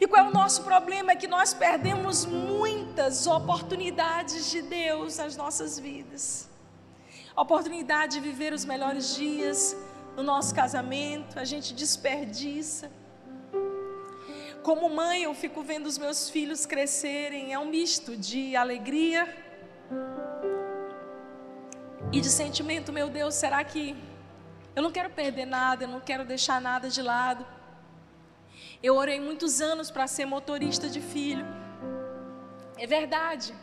[0.00, 1.10] E qual é o nosso problema?
[1.10, 6.48] É que nós perdemos muitas oportunidades de Deus nas nossas vidas.
[7.34, 9.76] A oportunidade de viver os melhores dias
[10.16, 12.88] no nosso casamento, a gente desperdiça.
[14.64, 19.22] Como mãe, eu fico vendo os meus filhos crescerem, é um misto de alegria
[22.10, 22.90] e de sentimento.
[22.90, 23.94] Meu Deus, será que
[24.74, 27.46] eu não quero perder nada, eu não quero deixar nada de lado?
[28.82, 31.44] Eu orei muitos anos para ser motorista de filho.
[32.78, 33.54] É verdade.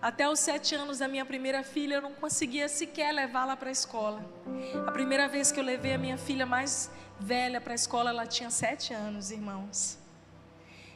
[0.00, 3.72] Até os sete anos da minha primeira filha, eu não conseguia sequer levá-la para a
[3.72, 4.24] escola.
[4.86, 8.24] A primeira vez que eu levei a minha filha mais velha para a escola, ela
[8.24, 9.97] tinha sete anos, irmãos.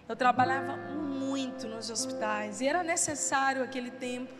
[0.08, 4.32] Eu trabalhava muito nos hospitais e era necessário aquele tempo.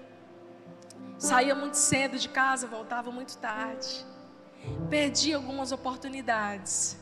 [1.19, 4.05] Saía muito cedo de casa, voltava muito tarde.
[4.91, 6.97] Perdi algumas oportunidades.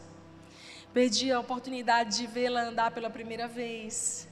[0.93, 4.29] Perdi a oportunidade de vê-la andar pela primeira vez,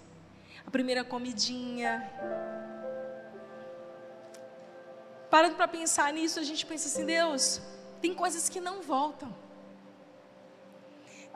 [0.66, 2.10] a primeira comidinha.
[5.30, 7.60] Parando para pensar nisso, a gente pensa assim: Deus,
[8.00, 9.32] tem coisas que não voltam.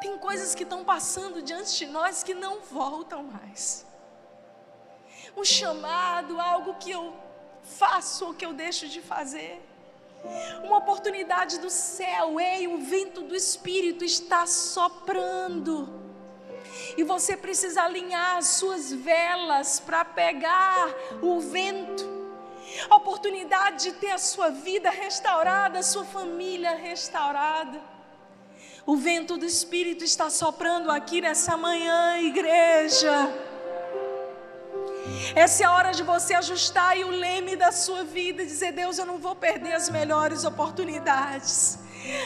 [0.03, 3.87] Tem coisas que estão passando diante de nós que não voltam mais.
[5.37, 7.17] Um chamado, algo que eu
[7.63, 9.63] faço ou que eu deixo de fazer
[10.63, 16.01] uma oportunidade do céu, ei, o vento do Espírito está soprando.
[16.97, 20.89] E você precisa alinhar as suas velas para pegar
[21.21, 22.11] o vento.
[22.89, 27.92] A oportunidade de ter a sua vida restaurada, a sua família restaurada.
[28.85, 33.33] O vento do Espírito está soprando aqui nessa manhã, igreja.
[35.37, 38.99] Essa é a hora de você ajustar o leme da sua vida e dizer: Deus,
[38.99, 41.79] eu não vou perder as melhores oportunidades.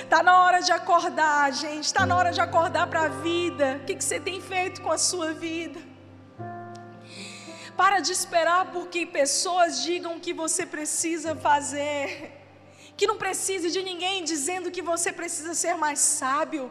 [0.03, 1.85] Está na hora de acordar, gente.
[1.85, 3.81] Está na hora de acordar para a vida.
[3.83, 5.79] O que, que você tem feito com a sua vida?
[7.77, 12.36] Para de esperar porque pessoas digam o que você precisa fazer.
[12.97, 16.70] Que não precise de ninguém dizendo que você precisa ser mais sábio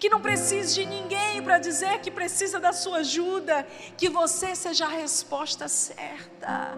[0.00, 4.86] que não precise de ninguém para dizer que precisa da sua ajuda, que você seja
[4.86, 6.74] a resposta certa.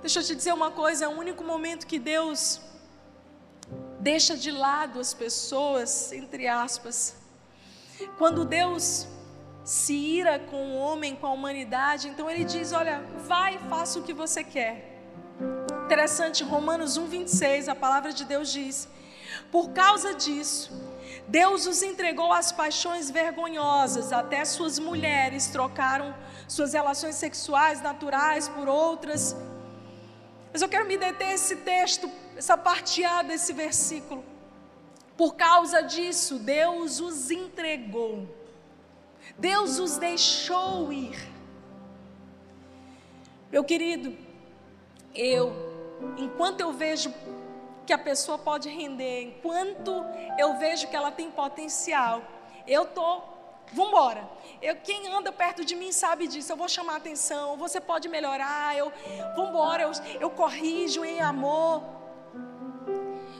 [0.00, 2.60] Deixa eu te dizer uma coisa: é o único momento que Deus
[4.00, 7.16] deixa de lado as pessoas, entre aspas.
[8.16, 9.06] Quando Deus
[9.62, 14.02] se ira com o homem, com a humanidade, então Ele diz: Olha, vai, faça o
[14.02, 14.89] que você quer.
[15.90, 18.88] Interessante, Romanos 1, 26, a palavra de Deus diz
[19.50, 20.70] por causa disso,
[21.26, 26.14] Deus os entregou às paixões vergonhosas, até suas mulheres trocaram
[26.46, 29.34] suas relações sexuais naturais por outras.
[30.52, 34.24] Mas eu quero me deter esse texto, essa parteada desse versículo.
[35.16, 38.28] Por causa disso, Deus os entregou.
[39.36, 41.18] Deus os deixou ir.
[43.50, 44.16] Meu querido,
[45.12, 45.69] eu,
[46.16, 47.12] enquanto eu vejo
[47.86, 50.04] que a pessoa pode render, enquanto
[50.38, 52.22] eu vejo que ela tem potencial,
[52.66, 53.22] eu tô,
[53.72, 54.28] vambora.
[54.60, 56.52] Eu, quem anda perto de mim sabe disso.
[56.52, 57.56] Eu vou chamar atenção.
[57.56, 58.76] Você pode melhorar.
[58.76, 58.92] Eu,
[59.34, 59.82] vambora.
[59.82, 61.82] Eu, eu corrijo em amor.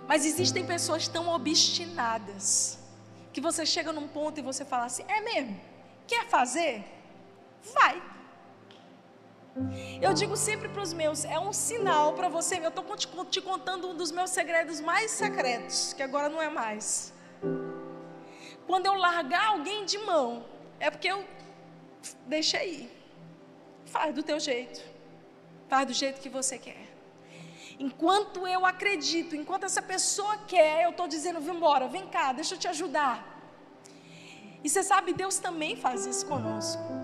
[0.07, 2.79] Mas existem pessoas tão obstinadas
[3.33, 5.61] que você chega num ponto e você fala assim: é mesmo?
[6.07, 6.85] Quer fazer?
[7.75, 8.03] Vai.
[10.01, 12.59] Eu digo sempre para os meus, é um sinal para você.
[12.59, 12.85] Eu estou
[13.25, 17.13] te contando um dos meus segredos mais secretos, que agora não é mais.
[18.67, 20.45] Quando eu largar alguém de mão,
[20.79, 21.25] é porque eu
[22.27, 22.91] deixei ir.
[23.87, 24.81] Faz do teu jeito.
[25.69, 26.89] Faz do jeito que você quer.
[27.79, 32.55] Enquanto eu acredito, enquanto essa pessoa quer, eu estou dizendo: vem embora, vem cá, deixa
[32.55, 33.27] eu te ajudar.
[34.63, 37.00] E você sabe, Deus também faz isso conosco.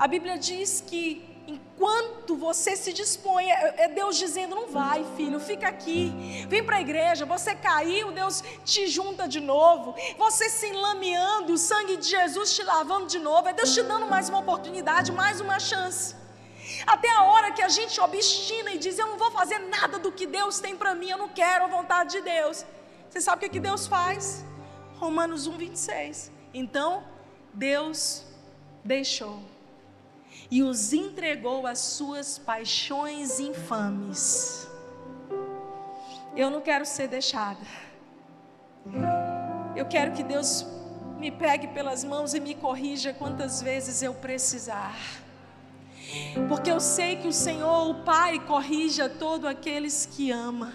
[0.00, 1.04] A Bíblia diz que
[1.46, 6.76] enquanto você se dispõe, é, é Deus dizendo: não vai, filho, fica aqui, vem para
[6.76, 7.26] a igreja.
[7.26, 9.94] Você caiu, Deus te junta de novo.
[10.16, 13.46] Você se enlameando, o sangue de Jesus te lavando de novo.
[13.48, 16.16] É Deus te dando mais uma oportunidade, mais uma chance.
[16.86, 20.10] Até a hora que a gente obstina e diz: Eu não vou fazer nada do
[20.10, 22.64] que Deus tem para mim, eu não quero a vontade de Deus.
[23.10, 24.46] Você sabe o que, que Deus faz?
[24.96, 26.32] Romanos 1, 26.
[26.54, 27.04] Então,
[27.52, 28.24] Deus
[28.82, 29.49] deixou
[30.50, 34.68] e os entregou às suas paixões infames.
[36.36, 37.60] Eu não quero ser deixada.
[39.76, 40.66] Eu quero que Deus
[41.18, 44.96] me pegue pelas mãos e me corrija quantas vezes eu precisar.
[46.48, 50.72] Porque eu sei que o Senhor, o Pai, corrige a todos aqueles que ama.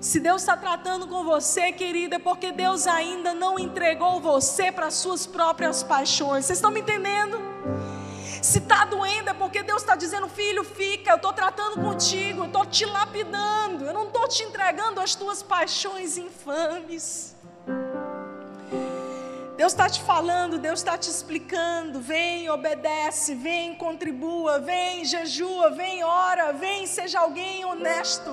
[0.00, 4.86] Se Deus está tratando com você, querida, é porque Deus ainda não entregou você para
[4.86, 6.44] as suas próprias paixões.
[6.44, 7.38] Vocês estão me entendendo?
[8.42, 12.46] Se está doendo, é porque Deus está dizendo, filho, fica, eu estou tratando contigo, eu
[12.46, 17.36] estou te lapidando, eu não estou te entregando as tuas paixões infames.
[19.60, 22.00] Deus está te falando, Deus está te explicando.
[22.00, 28.30] Vem, obedece, vem, contribua, vem, jejua, vem, ora, vem, seja alguém honesto.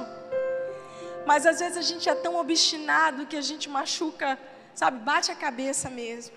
[1.25, 4.39] Mas às vezes a gente é tão obstinado que a gente machuca,
[4.73, 6.33] sabe, bate a cabeça mesmo.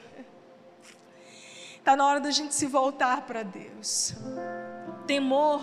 [1.81, 4.14] Está na hora da gente se voltar para Deus.
[5.07, 5.62] Temor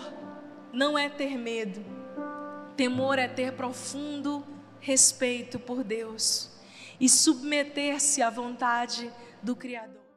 [0.72, 1.80] não é ter medo,
[2.76, 4.44] temor é ter profundo
[4.80, 6.50] respeito por Deus
[7.00, 9.10] e submeter-se à vontade
[9.40, 10.07] do Criador.